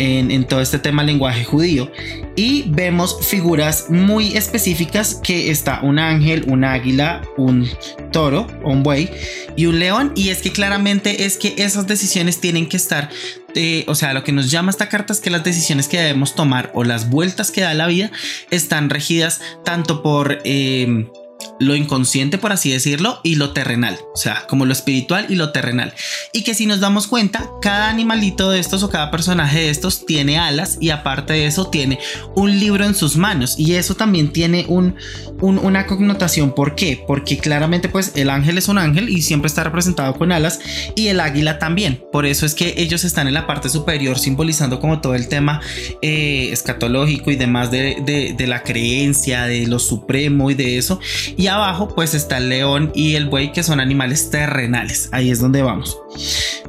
[0.00, 1.92] En, todo este tema lenguaje judío.
[2.34, 7.68] Y vemos figuras muy específicas que está un ángel, un águila, un
[8.10, 9.10] toro, un buey
[9.56, 10.12] y un león.
[10.16, 13.10] Y es que claramente es que esas decisiones tienen que estar
[13.54, 16.34] eh, o sea, lo que nos llama esta carta es que las decisiones que debemos
[16.34, 18.10] tomar o las vueltas que da la vida
[18.50, 21.10] están regidas tanto por eh,
[21.58, 25.52] lo inconsciente, por así decirlo, y lo terrenal, o sea, como lo espiritual y lo
[25.52, 25.94] terrenal.
[26.32, 30.06] Y que si nos damos cuenta, cada animalito de estos o cada personaje de estos
[30.06, 31.98] tiene alas y aparte de eso tiene
[32.34, 33.58] un libro en sus manos.
[33.58, 34.96] Y eso también tiene un,
[35.40, 36.54] una connotación.
[36.54, 37.02] ¿Por qué?
[37.06, 40.60] Porque claramente pues el ángel es un ángel y siempre está representado con alas
[40.96, 42.02] y el águila también.
[42.12, 45.60] Por eso es que ellos están en la parte superior simbolizando como todo el tema
[46.02, 51.00] eh, escatológico y demás de, de la creencia, de lo supremo y de eso.
[51.36, 55.08] Y abajo pues está el león y el buey que son animales terrenales.
[55.12, 55.98] Ahí es donde vamos.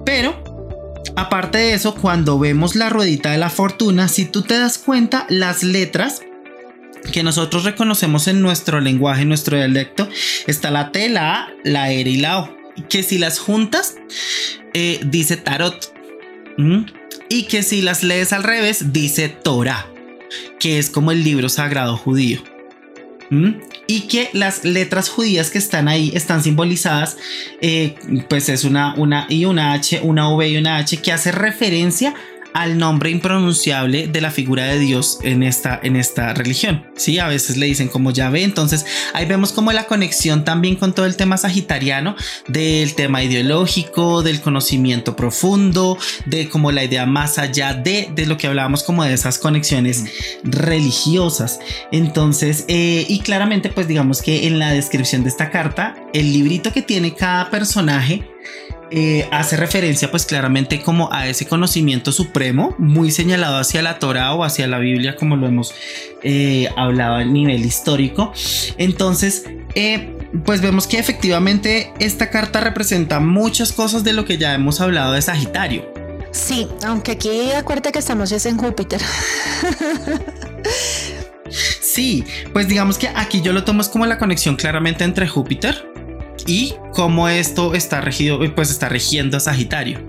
[0.06, 0.44] Pero
[1.16, 5.26] aparte de eso, cuando vemos la ruedita de la fortuna, si tú te das cuenta,
[5.30, 6.22] las letras
[7.12, 10.08] que nosotros reconocemos en nuestro lenguaje, en nuestro dialecto,
[10.48, 12.56] está la T, la A, la R y la O.
[12.90, 13.96] Que si las juntas,
[14.74, 15.94] eh, dice tarot.
[17.28, 19.88] Y que si las lees al revés, dice Torah,
[20.60, 22.44] que es como el libro sagrado judío
[23.92, 27.18] y que las letras judías que están ahí están simbolizadas,
[27.60, 27.96] eh,
[28.30, 32.14] pues es una, una y una H, una V y una H que hace referencia
[32.54, 36.86] al nombre impronunciable de la figura de Dios en esta, en esta religión.
[36.96, 40.94] Sí, a veces le dicen como ve entonces ahí vemos como la conexión también con
[40.94, 42.16] todo el tema sagitariano,
[42.48, 48.38] del tema ideológico, del conocimiento profundo, de como la idea más allá de, de lo
[48.38, 50.06] que hablábamos como de esas conexiones
[50.44, 51.60] religiosas.
[51.92, 56.72] Entonces, eh, y claramente pues digamos que en la descripción de esta carta, el librito
[56.74, 58.28] que tiene cada personaje,
[58.94, 64.34] eh, hace referencia pues claramente como a ese conocimiento supremo muy señalado hacia la Torah
[64.34, 65.74] o hacia la Biblia como lo hemos
[66.24, 68.34] eh, hablado a nivel histórico.
[68.78, 70.14] Entonces eh,
[70.44, 75.14] pues vemos que efectivamente esta carta representa muchas cosas de lo que ya hemos hablado
[75.14, 75.90] de Sagitario.
[76.32, 79.02] Sí aunque aquí acuérdate que estamos es en Júpiter.
[81.82, 82.24] Sí,
[82.54, 85.92] pues digamos que aquí yo lo tomo como la conexión claramente entre Júpiter
[86.48, 90.00] y cómo esto está regido, pues está regiendo a Sagitario.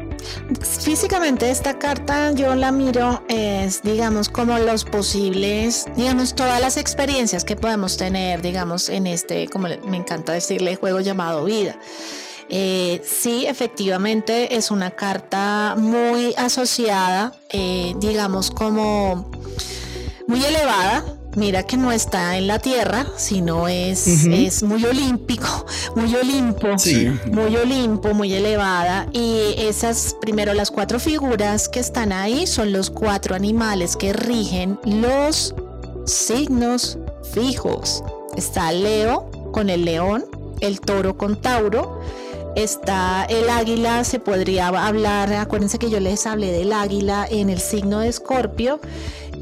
[0.81, 7.45] Físicamente esta carta yo la miro es, digamos, como los posibles, digamos, todas las experiencias
[7.45, 11.77] que podemos tener, digamos, en este, como me encanta decirle, juego llamado vida.
[12.49, 19.31] Eh, sí, efectivamente es una carta muy asociada, eh, digamos, como
[20.29, 21.05] muy elevada
[21.37, 25.67] mira que no está en la tierra, sino es, es muy olímpico,
[25.97, 26.69] muy olimpo,
[27.31, 29.09] muy olimpo, muy elevada.
[29.13, 34.79] Y esas, primero las cuatro figuras que están ahí son los cuatro animales que rigen
[34.85, 35.55] los
[36.07, 36.99] signos
[37.33, 38.03] fijos.
[38.37, 40.25] Está Leo con el león,
[40.61, 42.01] el toro con Tauro.
[42.55, 47.59] Está el águila, se podría hablar, acuérdense que yo les hablé del águila en el
[47.59, 48.79] signo de Escorpio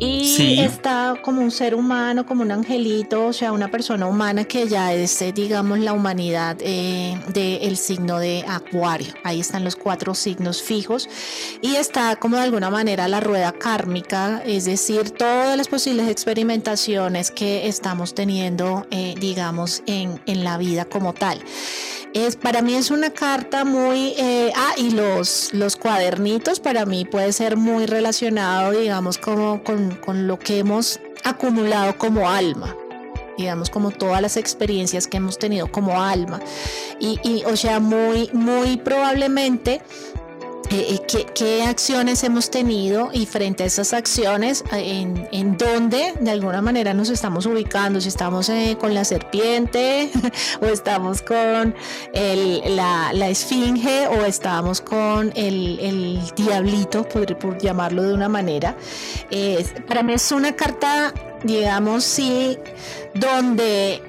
[0.00, 4.66] y está como un ser humano, como un angelito, o sea, una persona humana que
[4.66, 9.12] ya es, eh, digamos, la humanidad eh, del signo de Acuario.
[9.24, 11.06] Ahí están los cuatro signos fijos.
[11.60, 17.30] Y está como de alguna manera la rueda kármica, es decir, todas las posibles experimentaciones
[17.30, 21.40] que estamos teniendo, eh, digamos, en, en la vida como tal.
[22.12, 24.14] Es, para mí es una carta muy...
[24.18, 29.96] Eh, ah, y los, los cuadernitos para mí puede ser muy relacionado, digamos, como con,
[29.96, 32.76] con lo que hemos acumulado como alma
[33.40, 36.40] digamos como todas las experiencias que hemos tenido como alma.
[36.98, 39.80] Y, y o sea muy muy probablemente
[40.70, 46.14] eh, eh, ¿qué, acciones hemos tenido y frente a esas acciones, eh, en, en dónde
[46.20, 50.10] de alguna manera nos estamos ubicando, si estamos con la serpiente
[50.62, 51.74] o estamos con
[52.14, 58.76] la, esfinge o estamos con el, diablito, por, por, llamarlo de una manera.
[59.88, 61.12] para mí es una carta,
[61.42, 62.58] digamos, sí,
[63.14, 64.02] donde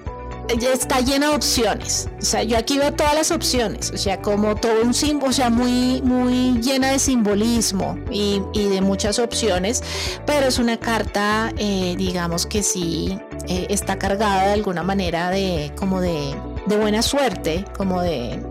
[0.60, 2.10] está llena de opciones.
[2.20, 3.92] O sea, yo aquí veo todas las opciones.
[3.92, 8.82] O sea, como todo un símbolo, o sea, muy, muy llena de simbolismo y, de
[8.82, 9.84] muchas opciones.
[10.26, 15.72] Pero es una carta, eh, digamos que sí, eh, está cargada de alguna manera de,
[15.76, 16.36] como de,
[16.68, 18.42] buena suerte, como de,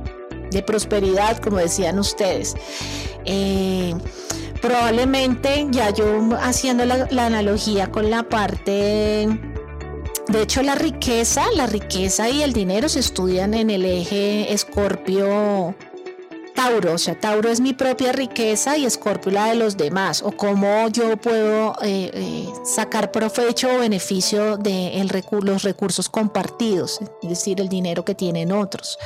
[0.66, 2.54] prosperidad, como decían ustedes.
[3.24, 3.94] Eh,
[4.60, 9.28] probablemente ya yo haciendo la analogía con la parte
[10.28, 15.74] de hecho, la riqueza, la riqueza y el dinero se estudian en el eje Escorpio
[16.54, 20.32] Tauro, o sea, Tauro es mi propia riqueza y Escorpio la de los demás, o
[20.32, 24.92] cómo yo puedo eh, eh, sacar provecho o beneficio de
[25.42, 28.98] los recursos compartidos, es decir, el dinero que tienen otros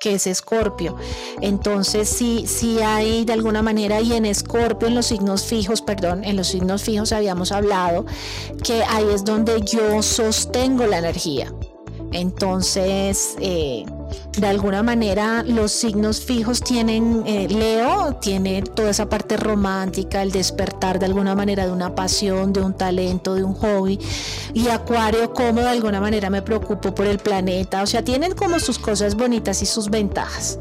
[0.00, 0.96] que es Escorpio.
[1.40, 6.24] Entonces sí, sí hay de alguna manera, y en Escorpio, en los signos fijos, perdón,
[6.24, 8.06] en los signos fijos habíamos hablado
[8.64, 11.52] que ahí es donde yo sostengo la energía.
[12.12, 13.84] Entonces, eh,
[14.36, 20.32] de alguna manera, los signos fijos tienen, eh, Leo tiene toda esa parte romántica, el
[20.32, 23.98] despertar de alguna manera de una pasión, de un talento, de un hobby.
[24.54, 27.82] Y Acuario, como de alguna manera me preocupo por el planeta.
[27.82, 30.58] O sea, tienen como sus cosas bonitas y sus ventajas.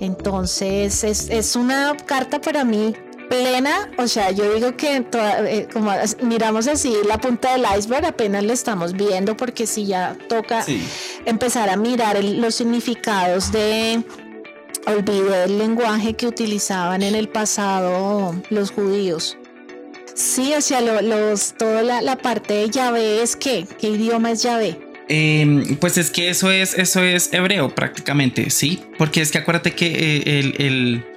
[0.00, 2.94] Entonces, es, es una carta para mí
[3.32, 5.90] plena, o sea, yo digo que eh, como
[6.22, 10.66] miramos así la punta del iceberg, apenas lo estamos viendo porque si ya toca
[11.24, 14.02] empezar a mirar los significados de
[14.86, 19.38] olvido el lenguaje que utilizaban en el pasado los judíos.
[20.14, 24.78] Sí, o sea, los, toda la, parte de Yahvé es que, ¿qué idioma es Yahvé?
[25.08, 29.72] Em, pues es que eso es, eso es hebreo prácticamente, sí, porque es que acuérdate
[29.72, 31.11] que eh, el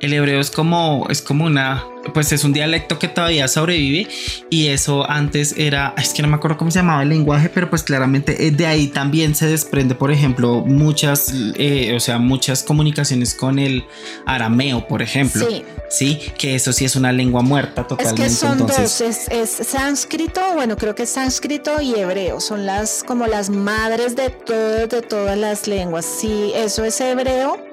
[0.00, 4.08] el hebreo es como, es como una, pues es un dialecto que todavía sobrevive
[4.50, 7.70] y eso antes era, es que no me acuerdo cómo se llamaba el lenguaje, pero
[7.70, 12.62] pues claramente eh, de ahí también se desprende, por ejemplo, muchas, eh, o sea, muchas
[12.62, 13.84] comunicaciones con el
[14.26, 15.46] arameo, por ejemplo.
[15.48, 15.64] Sí.
[15.88, 18.26] Sí, que eso sí es una lengua muerta totalmente.
[18.26, 22.66] Es que son dos, es, es, sánscrito, bueno, creo que es sánscrito y hebreo, son
[22.66, 26.04] las como las madres de todo, de todas las lenguas.
[26.04, 27.64] Sí, eso es hebreo,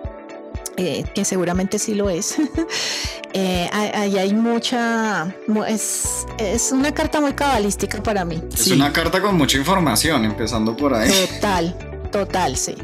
[0.78, 2.36] eh, que seguramente sí lo es.
[3.34, 5.36] eh, ahí hay mucha,
[5.68, 8.42] es, es, una carta muy cabalística para mí.
[8.54, 11.12] Es una carta con mucha información, empezando por ahí.
[11.30, 11.76] Total,
[12.12, 12.76] total, sí.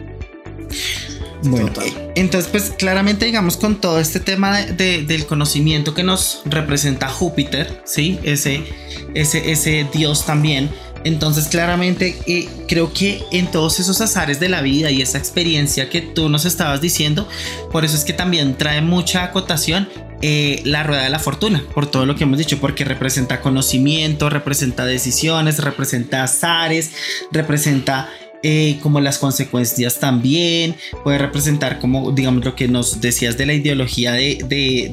[1.42, 6.42] Bueno, eh, entonces pues claramente digamos con todo este tema de, del conocimiento que nos
[6.46, 8.20] representa Júpiter, ¿sí?
[8.24, 8.66] Ese,
[9.14, 10.70] ese, ese dios también
[11.04, 15.90] entonces claramente eh, creo que en todos esos azares de la vida y esa experiencia
[15.90, 17.28] que tú nos estabas diciendo,
[17.72, 19.90] por eso es que también trae mucha acotación
[20.22, 24.30] eh, la rueda de la fortuna, por todo lo que hemos dicho, porque representa conocimiento,
[24.30, 26.92] representa decisiones, representa azares,
[27.32, 28.10] representa
[28.44, 33.54] eh, como las consecuencias también, puede representar como digamos lo que nos decías de la
[33.54, 34.44] ideología de,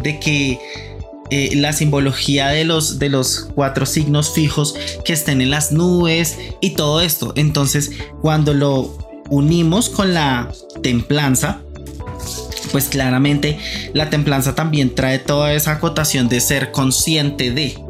[0.00, 0.58] de que
[1.30, 4.74] eh, la simbología de los, de los cuatro signos fijos
[5.04, 7.32] que estén en las nubes y todo esto.
[7.36, 8.96] Entonces, cuando lo
[9.28, 10.52] unimos con la
[10.82, 11.60] templanza,
[12.72, 13.58] pues claramente
[13.92, 17.85] la templanza también trae toda esa acotación de ser consciente de.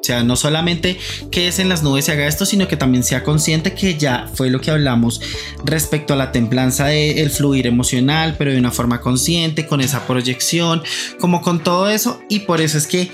[0.00, 0.98] O sea, no solamente
[1.30, 4.30] que es en las nubes se haga esto, sino que también sea consciente que ya
[4.34, 5.20] fue lo que hablamos
[5.64, 10.82] respecto a la templanza del fluir emocional, pero de una forma consciente, con esa proyección,
[11.20, 12.22] como con todo eso.
[12.30, 13.10] Y por eso es que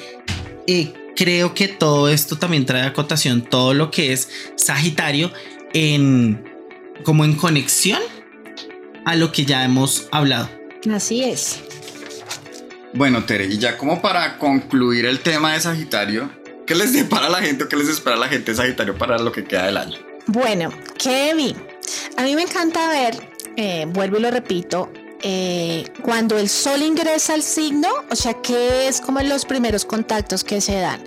[0.68, 5.32] eh, creo que todo esto también trae acotación, todo lo que es Sagitario,
[5.72, 6.45] en
[7.03, 8.01] como en conexión
[9.05, 10.49] a lo que ya hemos hablado.
[10.93, 11.61] Así es.
[12.95, 16.30] Bueno, Tere, y ya como para concluir el tema de Sagitario,
[16.67, 19.31] ¿Qué les depara a la gente o qué les espera la gente Sagitario para lo
[19.31, 19.99] que queda del año?
[20.27, 21.57] Bueno, Kevin,
[22.17, 23.17] a mí me encanta ver,
[23.57, 24.91] eh, vuelvo y lo repito,
[25.23, 30.43] eh, cuando el sol ingresa al signo, o sea, que es como los primeros contactos
[30.43, 31.05] que se dan.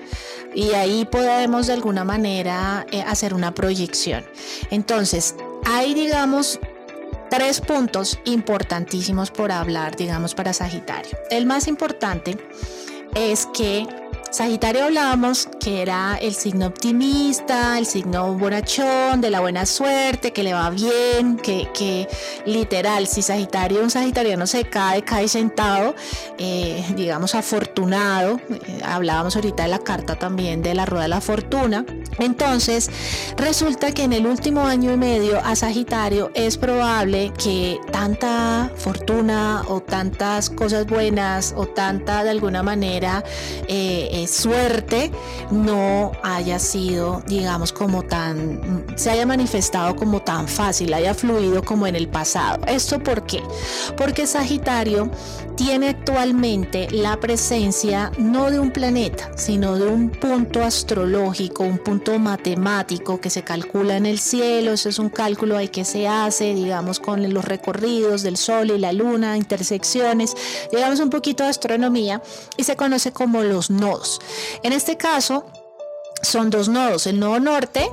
[0.56, 4.26] Y ahí podemos de alguna manera eh, hacer una proyección.
[4.72, 5.36] Entonces,
[5.66, 6.60] hay, digamos,
[7.30, 11.18] tres puntos importantísimos por hablar, digamos, para Sagitario.
[11.30, 12.38] El más importante
[13.14, 13.86] es que
[14.32, 20.44] Sagitario hablábamos que era el signo optimista, el signo borachón, de la buena suerte, que
[20.44, 22.08] le va bien, que,
[22.46, 25.96] literal, si Sagitario, un Sagitariano se cae, cae sentado,
[26.38, 28.40] eh, digamos afortunado.
[28.68, 31.84] Eh, hablábamos ahorita de la carta también de la rueda de la fortuna.
[32.20, 32.92] Entonces,
[33.36, 39.64] resulta que en el último año y medio a Sagitario es probable que tanta fortuna
[39.68, 43.24] o tantas cosas buenas o tanta de alguna manera
[43.68, 45.12] eh, eh, suerte
[45.52, 51.88] no haya sido, digamos, como tan, se haya manifestado como tan fácil, haya fluido como
[51.88, 52.60] en el pasado.
[52.68, 53.42] ¿Esto por qué?
[53.98, 55.10] Porque Sagitario
[55.56, 62.18] tiene actualmente la presencia no de un planeta, sino de un punto astrológico, un punto
[62.18, 64.72] matemático que se calcula en el cielo.
[64.72, 68.78] Eso es un cálculo ahí que se hace, digamos, con los recorridos del Sol y
[68.78, 70.34] la Luna, intersecciones,
[70.72, 72.22] digamos un poquito de astronomía
[72.56, 74.09] y se conoce como los nodos.
[74.64, 75.46] En este caso,
[76.22, 77.90] son dos nodos, el nodo norte,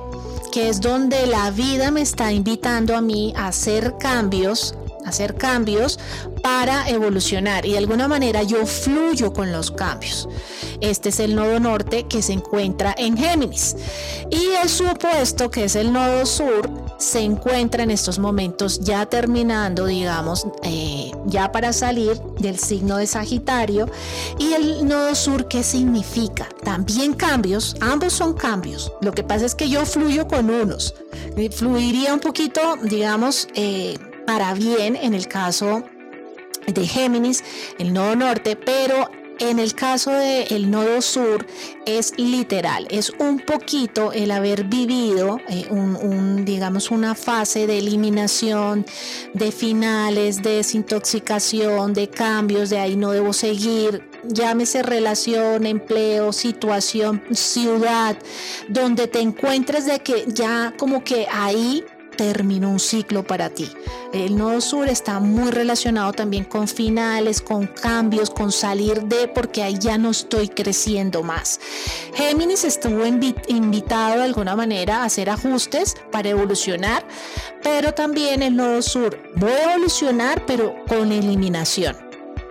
[0.51, 4.75] que es donde la vida me está invitando a mí a hacer cambios
[5.07, 5.99] hacer cambios
[6.41, 7.65] para evolucionar.
[7.65, 10.27] Y de alguna manera yo fluyo con los cambios.
[10.81, 13.75] Este es el nodo norte que se encuentra en Géminis.
[14.29, 19.05] Y el su opuesto que es el nodo sur se encuentra en estos momentos ya
[19.05, 23.89] terminando digamos eh, ya para salir del signo de Sagitario.
[24.39, 28.91] Y el nodo sur qué significa también cambios ambos son cambios.
[29.01, 30.93] Lo que pasa es que yo fluyo con unos.
[31.51, 33.97] Fluiría un poquito digamos eh,
[34.27, 35.85] para bien en el caso
[36.67, 37.45] de Géminis,
[37.79, 39.09] el nodo norte, pero
[39.39, 41.45] en el caso del nodo sur
[41.85, 48.85] es literal, es un poquito el haber vivido eh, un, digamos una fase de eliminación,
[49.33, 57.23] de finales, de desintoxicación, de cambios, de ahí no debo seguir, llámese relación, empleo, situación,
[57.31, 58.17] ciudad,
[58.67, 61.85] donde te encuentres de que ya como que ahí
[62.17, 63.69] terminó un ciclo para ti.
[64.11, 69.63] El nodo sur está muy relacionado también con finales, con cambios, con salir de, porque
[69.63, 71.59] ahí ya no estoy creciendo más.
[72.15, 77.05] Géminis estuvo invitado de alguna manera a hacer ajustes para evolucionar,
[77.63, 82.06] pero también el nodo sur voy a evolucionar, pero con eliminación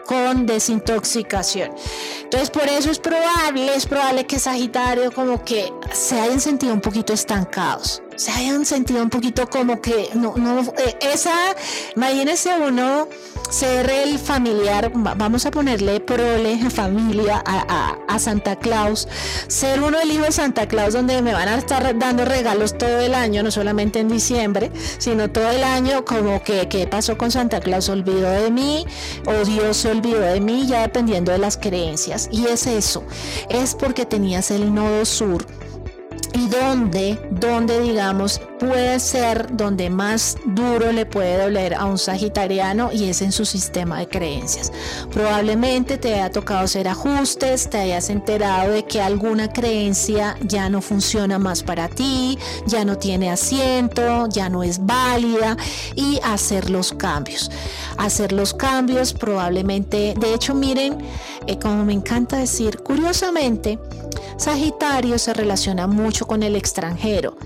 [0.07, 1.73] con desintoxicación.
[2.23, 6.81] Entonces por eso es probable, es probable que Sagitario como que se hayan sentido un
[6.81, 11.55] poquito estancados se hayan sentido un poquito como que no, no, eh, esa,
[11.95, 13.09] imagínese uno
[13.51, 19.07] ser el familiar, vamos a ponerle prole familia a, a, Santa Claus,
[19.47, 22.99] ser uno el hijo de Santa Claus donde me van a estar dando regalos todo
[23.01, 27.31] el año, no solamente en diciembre, sino todo el año, como que qué pasó con
[27.31, 28.87] Santa Claus, olvidó de mí
[29.27, 32.29] o Dios se olvidó de mí, ya dependiendo de las creencias.
[32.33, 33.05] Y es eso,
[33.51, 35.47] es porque tenías el nodo sur
[36.37, 42.93] y donde, donde digamos puede ser donde más duro le puede doler a un sagitariano
[42.93, 44.71] y es en su sistema de creencias.
[45.13, 50.83] Probablemente te haya tocado hacer ajustes, te hayas enterado de que alguna creencia ya no
[50.83, 55.57] funciona más para ti, ya no tiene asiento, ya no es válida
[55.95, 57.51] y hacer los cambios.
[57.97, 60.99] Hacer los cambios probablemente, de hecho miren,
[61.47, 63.79] eh, como me encanta decir, curiosamente,
[64.37, 67.37] Sagitario se relaciona mucho con el extranjero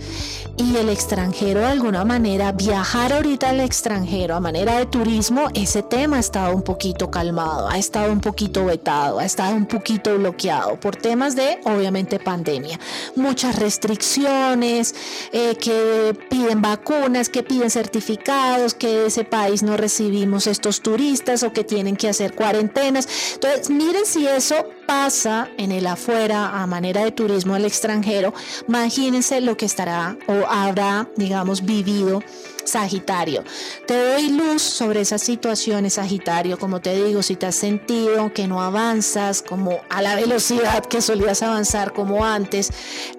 [0.57, 5.83] y el extranjero de alguna manera, viajar ahorita al extranjero a manera de turismo, ese
[5.83, 10.17] tema ha estado un poquito calmado, ha estado un poquito vetado, ha estado un poquito
[10.19, 12.79] bloqueado por temas de, obviamente, pandemia.
[13.17, 14.95] Muchas restricciones,
[15.33, 21.43] eh, que piden vacunas, que piden certificados, que de ese país no recibimos estos turistas
[21.43, 23.09] o que tienen que hacer cuarentenas.
[23.35, 28.35] Entonces, miren si eso pasa en el afuera a manera de turismo al extranjero,
[28.67, 32.25] imagínense lo que estará o habrá, digamos, vivido
[32.65, 33.45] Sagitario.
[33.87, 38.49] Te doy luz sobre esas situaciones, Sagitario, como te digo, si te has sentido que
[38.49, 42.73] no avanzas como a la velocidad que solías avanzar como antes,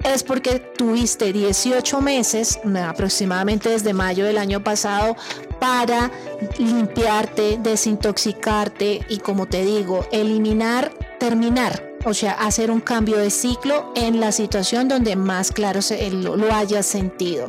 [0.03, 5.15] es porque tuviste 18 meses, aproximadamente desde mayo del año pasado,
[5.61, 6.11] para
[6.57, 10.91] limpiarte, desintoxicarte y como te digo, eliminar,
[11.21, 16.09] terminar o sea, hacer un cambio de ciclo en la situación donde más claro se,
[16.09, 17.47] lo, lo hayas sentido.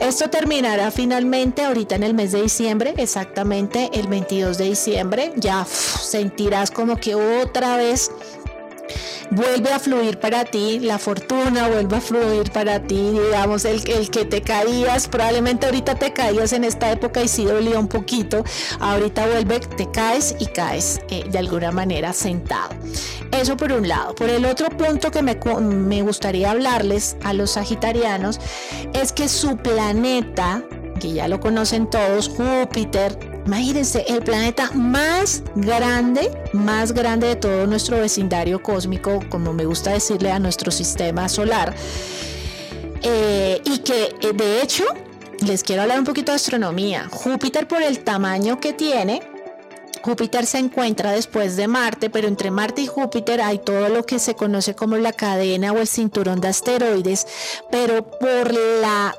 [0.00, 5.32] Esto terminará finalmente ahorita en el mes de diciembre, exactamente el 22 de diciembre.
[5.36, 8.10] Ya sentirás como que otra vez
[9.30, 14.24] vuelve a fluir para ti, la fortuna vuelve a fluir para ti, digamos, el, que
[14.24, 18.44] te caías, probablemente ahorita te caías en esta época y sí dolía un poquito,
[18.80, 22.70] ahorita vuelve, te caes y caes eh, de alguna manera sentado.
[23.32, 24.14] Eso por un lado.
[24.14, 28.40] Por el otro punto que me, me gustaría hablarles a los sagitarianos
[28.92, 30.62] es que su planeta,
[31.00, 37.66] que ya lo conocen todos, Júpiter, Imagínense, el planeta más grande, más grande de todo
[37.68, 41.72] nuestro vecindario cósmico, como me gusta decirle a nuestro sistema solar,
[43.02, 44.84] eh, y que eh, de hecho
[45.46, 47.08] les quiero hablar un poquito de astronomía.
[47.08, 49.22] Júpiter por el tamaño que tiene,
[50.02, 54.18] Júpiter se encuentra después de Marte, pero entre Marte y Júpiter hay todo lo que
[54.18, 57.26] se conoce como la cadena o el cinturón de asteroides,
[57.70, 59.16] pero por la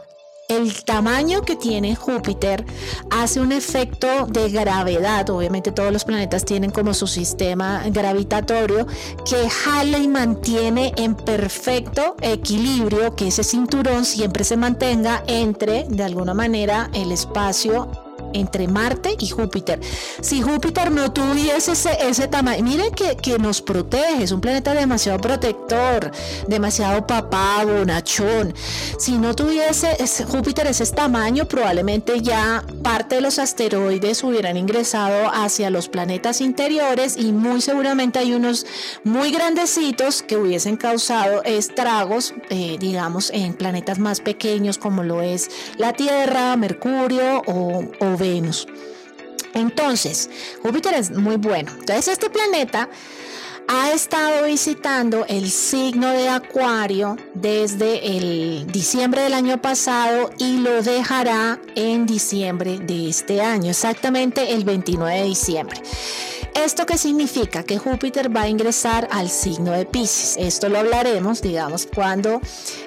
[0.48, 2.65] el tamaño que tiene Júpiter
[3.10, 5.30] hace un efecto de gravedad.
[5.30, 8.88] Obviamente todos los planetas tienen como su sistema gravitatorio
[9.30, 16.03] que jala y mantiene en perfecto equilibrio que ese cinturón siempre se mantenga entre, de
[16.03, 19.79] alguna manera, el espacio entre Marte y Júpiter.
[20.21, 24.73] Si Júpiter no tuviese ese, ese tamaño, miren que, que, nos protege, es un planeta
[24.73, 26.11] demasiado protector,
[26.47, 28.53] demasiado papá, bonachón.
[28.97, 35.29] Si no tuviese ese, Júpiter ese tamaño, probablemente ya parte de los asteroides hubieran ingresado
[35.33, 38.65] hacia los planetas interiores y muy seguramente hay unos
[39.03, 45.49] muy grandecitos que hubiesen causado estragos, eh, digamos, en planetas más pequeños como lo es
[45.77, 48.68] la Tierra, Mercurio o Venus.
[49.53, 50.30] Entonces,
[50.61, 51.72] Júpiter es muy bueno.
[51.80, 52.89] Entonces, este planeta
[53.68, 60.81] ha estado visitando el signo de Acuario desde el diciembre del año pasado y lo
[60.81, 65.81] dejará en diciembre de este año, exactamente el 29 de diciembre.
[66.57, 67.61] ¿Esto qué significa?
[67.61, 70.38] Que Júpiter va a ingresar al signo de Pisces.
[70.38, 72.41] Esto lo hablaremos, digamos, cuando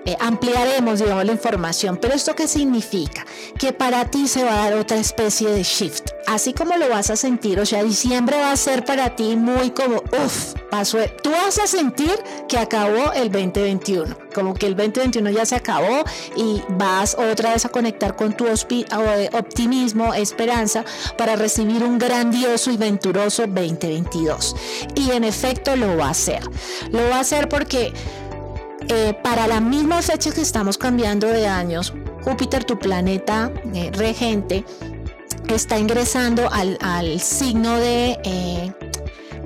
[0.04, 1.96] eh, ampliaremos, digamos, la información.
[1.96, 3.24] Pero ¿esto qué significa?
[3.58, 6.10] Que para ti se va a dar otra especie de shift.
[6.26, 9.70] Así como lo vas a sentir, o sea, diciembre va a ser para ti muy
[9.70, 10.98] como, uff, pasó.
[11.22, 12.12] Tú vas a sentir
[12.48, 16.04] que acabó el 2021, como que el 2021 ya se acabó
[16.36, 20.84] y vas otra vez a conectar con tu optimismo, esperanza
[21.18, 24.56] para recibir un grandioso y venturoso 2022.
[24.94, 26.42] Y en efecto lo va a hacer.
[26.90, 27.92] Lo va a hacer porque
[28.88, 31.92] eh, para la misma fecha que estamos cambiando de años,
[32.22, 34.64] Júpiter, tu planeta eh, regente,
[35.54, 38.72] está ingresando al, signo de eh,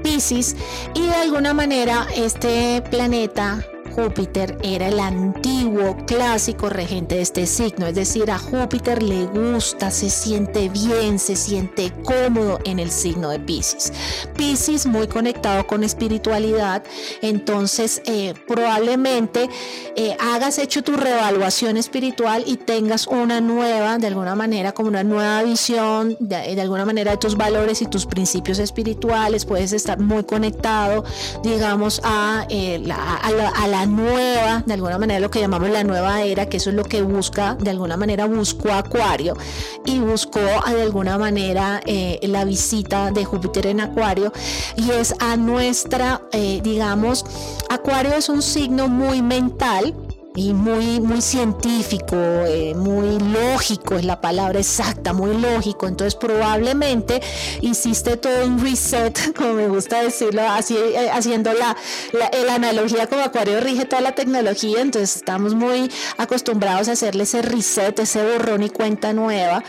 [0.05, 0.55] Pisces
[0.95, 7.87] y de alguna manera este planeta Júpiter era el antiguo clásico regente de este signo,
[7.87, 13.31] es decir, a Júpiter le gusta, se siente bien, se siente cómodo en el signo
[13.31, 13.93] de Pisces.
[14.37, 16.83] Pisces muy conectado con espiritualidad,
[17.23, 19.49] entonces eh, probablemente
[19.97, 25.05] eh, hagas hecho tu reevaluación espiritual y tengas una nueva, de alguna manera, como una
[25.05, 30.25] nueva visión, de, alguna manera de tus valores y tus principios espirituales, puedes estar muy
[30.25, 31.05] conectado,
[31.43, 36.49] digamos, a, eh, a la nueva, de alguna manera lo que llamamos la nueva era,
[36.49, 39.37] que eso es lo que busca, de alguna manera buscó Acuario
[39.85, 44.33] y buscó de alguna manera eh, la visita de Júpiter en Acuario.
[44.77, 47.25] Y es a nuestra, eh, digamos,
[47.71, 49.95] Acuario es un signo muy mental,
[50.37, 55.87] y muy, muy científico, eh, muy lógico es la palabra exacta, muy lógico.
[55.87, 57.23] Entonces probablemente
[57.61, 61.77] hiciste todo un reset, como me gusta decirlo, así, eh, haciendo la,
[62.13, 67.43] la, analogía como Acuario rige toda la tecnología, entonces estamos muy acostumbrados a hacerle ese
[67.43, 69.63] reset, ese borrón y cuenta nueva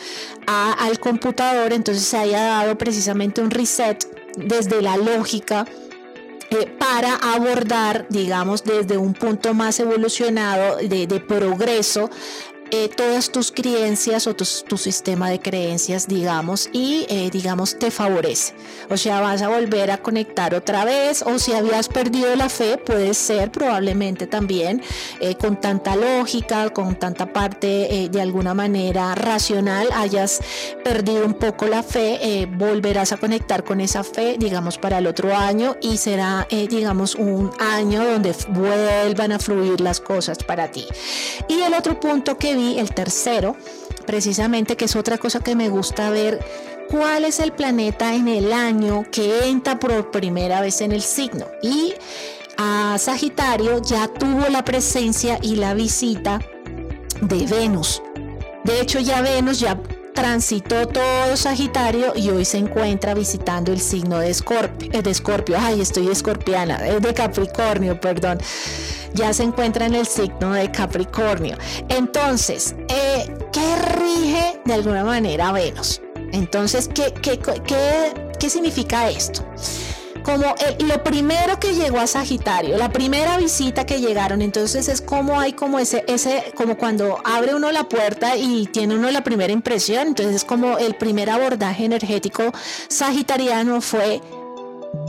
[0.48, 5.66] al computador, entonces se haya dado precisamente un reset desde la lógica
[6.80, 12.10] para abordar, digamos, desde un punto más evolucionado de progreso
[12.72, 14.46] eh, todas tus creencias o tu,
[14.78, 18.54] sistema de creencias, digamos, y eh, digamos te favorece.
[18.90, 22.78] O sea, vas a volver a conectar otra vez o si habías perdido la fe,
[22.78, 24.82] puede ser probablemente también
[25.20, 30.40] eh, con tanta lógica, con tanta parte de alguna manera racional, hayas
[30.84, 35.36] perdido un poco la fe, volverás a conectar con esa fe, digamos, para el otro
[35.36, 40.86] año y será, digamos, un año donde vuelvan a fluir las cosas para ti.
[41.48, 43.56] Y el otro punto que el tercero,
[44.06, 46.40] precisamente, que es otra cosa que me gusta ver,
[46.90, 51.46] cuál es el planeta en el año que entra por primera vez en el signo.
[51.62, 51.94] Y
[52.58, 56.40] a Sagitario ya tuvo la presencia y la visita
[57.22, 58.02] de Venus.
[58.64, 59.80] De hecho, ya Venus ya
[60.16, 64.90] transitó todo Sagitario y hoy se encuentra visitando el signo de Escorpio.
[64.92, 68.40] Eh, de Escorpio, ay, estoy escorpiana, eh, de Capricornio, perdón
[69.16, 71.58] ya se encuentra en el signo de Capricornio.
[71.90, 76.02] Entonces, eh, ¿qué rige de alguna manera Venus?
[76.34, 77.40] Entonces, ¿qué, qué,
[78.38, 79.44] qué, significa esto?
[80.26, 85.40] Como lo primero que llegó a Sagitario, la primera visita que llegaron, entonces es como
[85.40, 89.54] hay como ese, ese, como cuando abre uno la puerta y tiene uno la primera
[89.54, 92.52] impresión, entonces es como el primer abordaje energético
[92.90, 94.20] sagitariano fue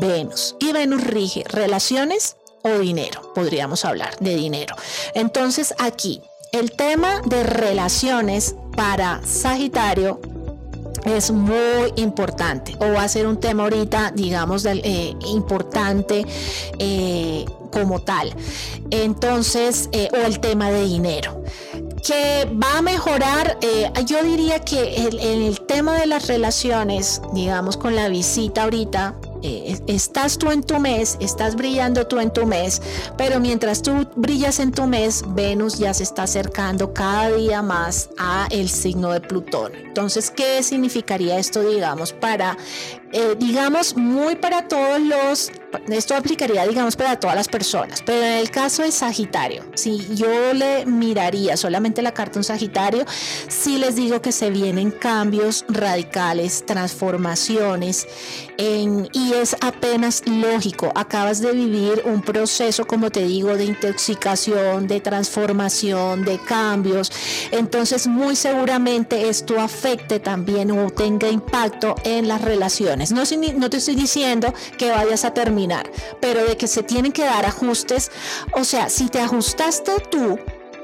[0.00, 0.54] Venus.
[0.60, 4.76] Y Venus rige relaciones, o dinero, podríamos hablar de dinero.
[5.14, 6.20] Entonces aquí,
[6.52, 10.20] el tema de relaciones para Sagitario
[11.06, 16.26] es muy importante o va a ser un tema ahorita, digamos, eh, importante
[16.78, 18.34] eh, como tal.
[18.90, 21.42] Entonces, eh, o el tema de dinero
[22.04, 23.58] que va a mejorar,
[24.04, 29.78] yo diría que en el, tema de las relaciones, digamos con la visita ahorita, eh,
[29.86, 32.82] estás tú en tu mes, estás brillando tú en tu mes,
[33.16, 38.10] pero mientras tú brillas en tu mes, Venus ya se está acercando cada día más
[38.18, 39.72] a el signo de Plutón.
[39.74, 42.56] Entonces, ¿qué significaría esto, digamos, para
[43.12, 45.52] eh, digamos, muy para todos los,
[45.88, 50.52] esto aplicaría, digamos, para todas las personas, pero en el caso de Sagitario, si yo
[50.52, 53.04] le miraría solamente la carta un Sagitario,
[53.48, 58.08] si les digo que se vienen cambios radicales, transformaciones,
[58.58, 65.00] y es apenas lógico, acabas de vivir un proceso, como te digo, de intoxicación, de
[65.00, 67.12] transformación, de cambios,
[67.52, 73.94] entonces muy seguramente esto afecte también o tenga impacto en las relaciones no, te estoy
[73.94, 75.90] diciendo que vayas a terminar,
[76.20, 78.10] pero de que se tienen que dar ajustes.
[78.52, 80.38] O sea, si te ajustaste tú,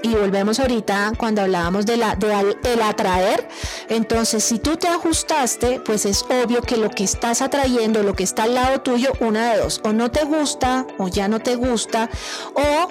[0.05, 3.49] y volvemos ahorita cuando hablábamos de la del atraer.
[3.89, 8.25] Entonces, si tú te ajustaste, pues es obvio que lo que estás atrayendo, lo que
[8.25, 11.55] está al lado tuyo, una de dos, o no te gusta, o ya no te
[11.55, 12.11] gusta,
[12.55, 12.89] o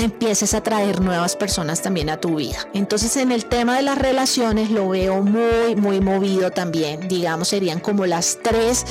[0.00, 2.68] empieces a traer nuevas personas también a tu vida.
[2.74, 7.08] Entonces en el tema de las relaciones lo veo muy, muy movido también.
[7.08, 8.84] Digamos, serían como las tres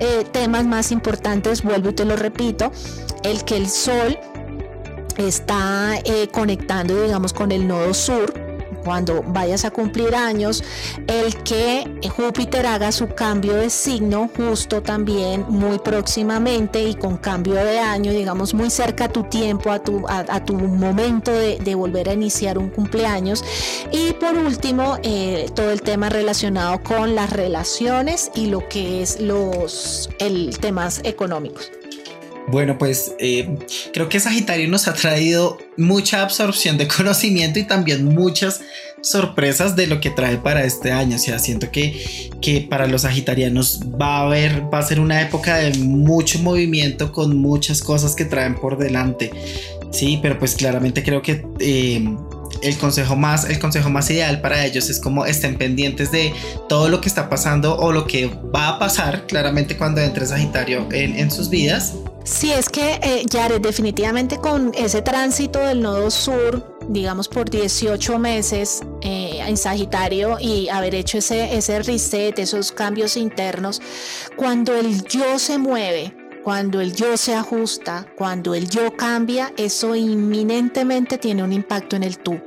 [0.00, 2.72] eh, temas más importantes, vuelvo y te lo repito,
[3.22, 4.18] el que el sol
[5.16, 8.47] está eh, conectando, digamos, con el nodo sur,
[8.88, 10.64] cuando vayas a cumplir años,
[11.08, 17.56] el que Júpiter haga su cambio de signo justo también muy próximamente y con cambio
[17.56, 22.08] de año, digamos muy cerca a tu tiempo, a tu, a, tu momento de, volver
[22.08, 23.44] a iniciar un cumpleaños.
[23.92, 29.20] Y por último, eh, todo el tema relacionado con las relaciones y lo que es
[29.20, 31.77] los el temas económicos.
[32.50, 33.56] Bueno, pues eh,
[33.92, 38.60] creo que Sagitario nos ha traído mucha absorción de conocimiento y también muchas
[39.02, 41.16] sorpresas de lo que trae para este año.
[41.16, 45.20] O sea, siento que, que para los sagitarianos va a haber, va a ser una
[45.22, 49.30] época de mucho movimiento con muchas cosas que traen por delante.
[49.90, 52.04] Sí, pero pues claramente creo que eh,
[52.62, 56.32] el consejo más el consejo más ideal para ellos es como estén pendientes de
[56.68, 60.86] todo lo que está pasando o lo que va a pasar claramente cuando entre Sagitario
[60.92, 61.94] en, sus vidas
[62.24, 63.24] Sí, es que eh,
[63.58, 70.68] definitivamente con ese tránsito del nodo sur, digamos por 18 meses eh, en Sagitario y
[70.68, 73.80] haber hecho ese, ese reset, esos cambios internos,
[74.36, 76.14] cuando el yo se mueve,
[76.48, 82.02] cuando el yo se ajusta, cuando el yo cambia, eso inminentemente tiene un impacto en
[82.02, 82.40] el tú.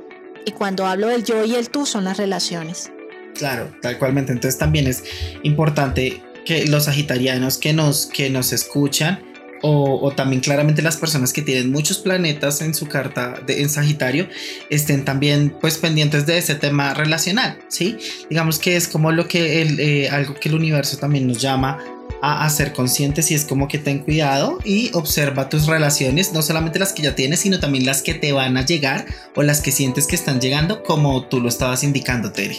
[0.44, 2.90] Y cuando hablo del yo y el tú son las relaciones.
[3.34, 4.32] Claro, tal cualmente.
[4.32, 5.04] Entonces también es
[5.42, 9.20] importante que los sagitarianos que nos, que nos escuchan,
[9.62, 14.28] o, también claramente las personas que tienen muchos planetas en su carta de, en Sagitario
[14.70, 17.96] estén también pues pendientes de ese tema relacional, ¿sí?
[18.28, 21.78] Digamos que es como lo que el, eh, algo que el universo también nos llama
[22.22, 26.40] a, a, ser conscientes y es como que ten cuidado y observa tus relaciones, no
[26.40, 29.04] solamente las que ya tienes, sino también las que te van a llegar
[29.34, 32.56] o las que sientes que están llegando como tú lo estabas indicando, Tere.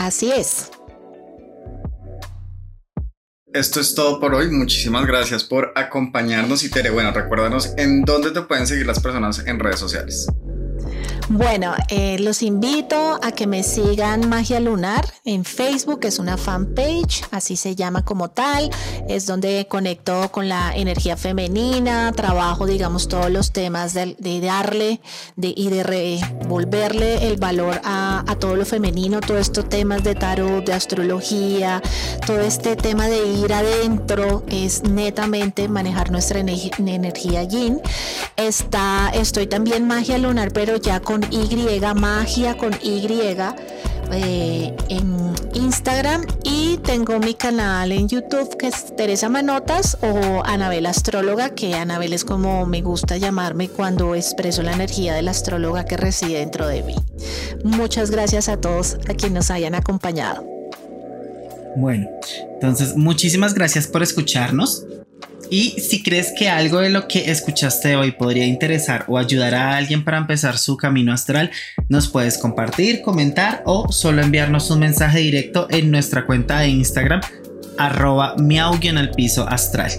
[0.00, 0.70] Así es.
[3.52, 4.48] Esto es todo por hoy.
[4.50, 9.44] Muchísimas gracias por acompañarnos y Tere, bueno, recuérdanos en dónde te pueden seguir las personas
[9.44, 10.26] en redes sociales.
[11.32, 17.22] Bueno, eh, los invito a que me sigan Magia Lunar en Facebook, es una fanpage,
[17.30, 18.68] así se llama como tal,
[19.08, 25.00] es donde conecto con la energía femenina, trabajo, digamos, todos los temas de, darle
[25.36, 30.72] y de revolverle el valor a, todo lo femenino, todos estos temas de tarot, de
[30.72, 31.80] astrología,
[32.26, 37.80] todo este tema de ir adentro es netamente manejar nuestra energía yin.
[38.36, 43.06] Está, estoy también Magia Lunar, pero ya con y, magia con Y,
[44.12, 50.86] eh, en Instagram y tengo mi canal en YouTube que es Teresa Manotas o Anabel
[50.86, 55.84] Astróloga, que Anabel es como me gusta llamarme cuando expreso la energía de la astróloga
[55.84, 56.96] que reside dentro de mí.
[57.62, 60.44] Muchas gracias a todos a quienes nos hayan acompañado.
[61.76, 62.08] Bueno,
[62.54, 64.84] entonces muchísimas gracias por escucharnos.
[65.50, 69.76] Y si crees que algo de lo que escuchaste hoy podría interesar o ayudar a
[69.76, 71.50] alguien para empezar su camino astral,
[71.88, 77.20] nos puedes compartir, comentar o solo enviarnos un mensaje directo en nuestra cuenta de Instagram
[77.78, 78.78] arroba miau
[79.16, 79.90] piso astral.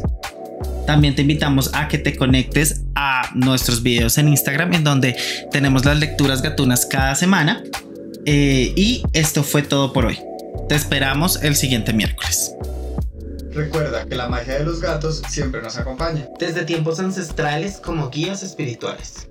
[0.87, 5.15] También te invitamos a que te conectes a nuestros videos en Instagram en donde
[5.51, 7.63] tenemos las lecturas gatunas cada semana.
[8.25, 10.19] Eh, y esto fue todo por hoy.
[10.69, 12.53] Te esperamos el siguiente miércoles.
[13.53, 16.27] Recuerda que la magia de los gatos siempre nos acompaña.
[16.39, 19.30] Desde tiempos ancestrales como guías espirituales.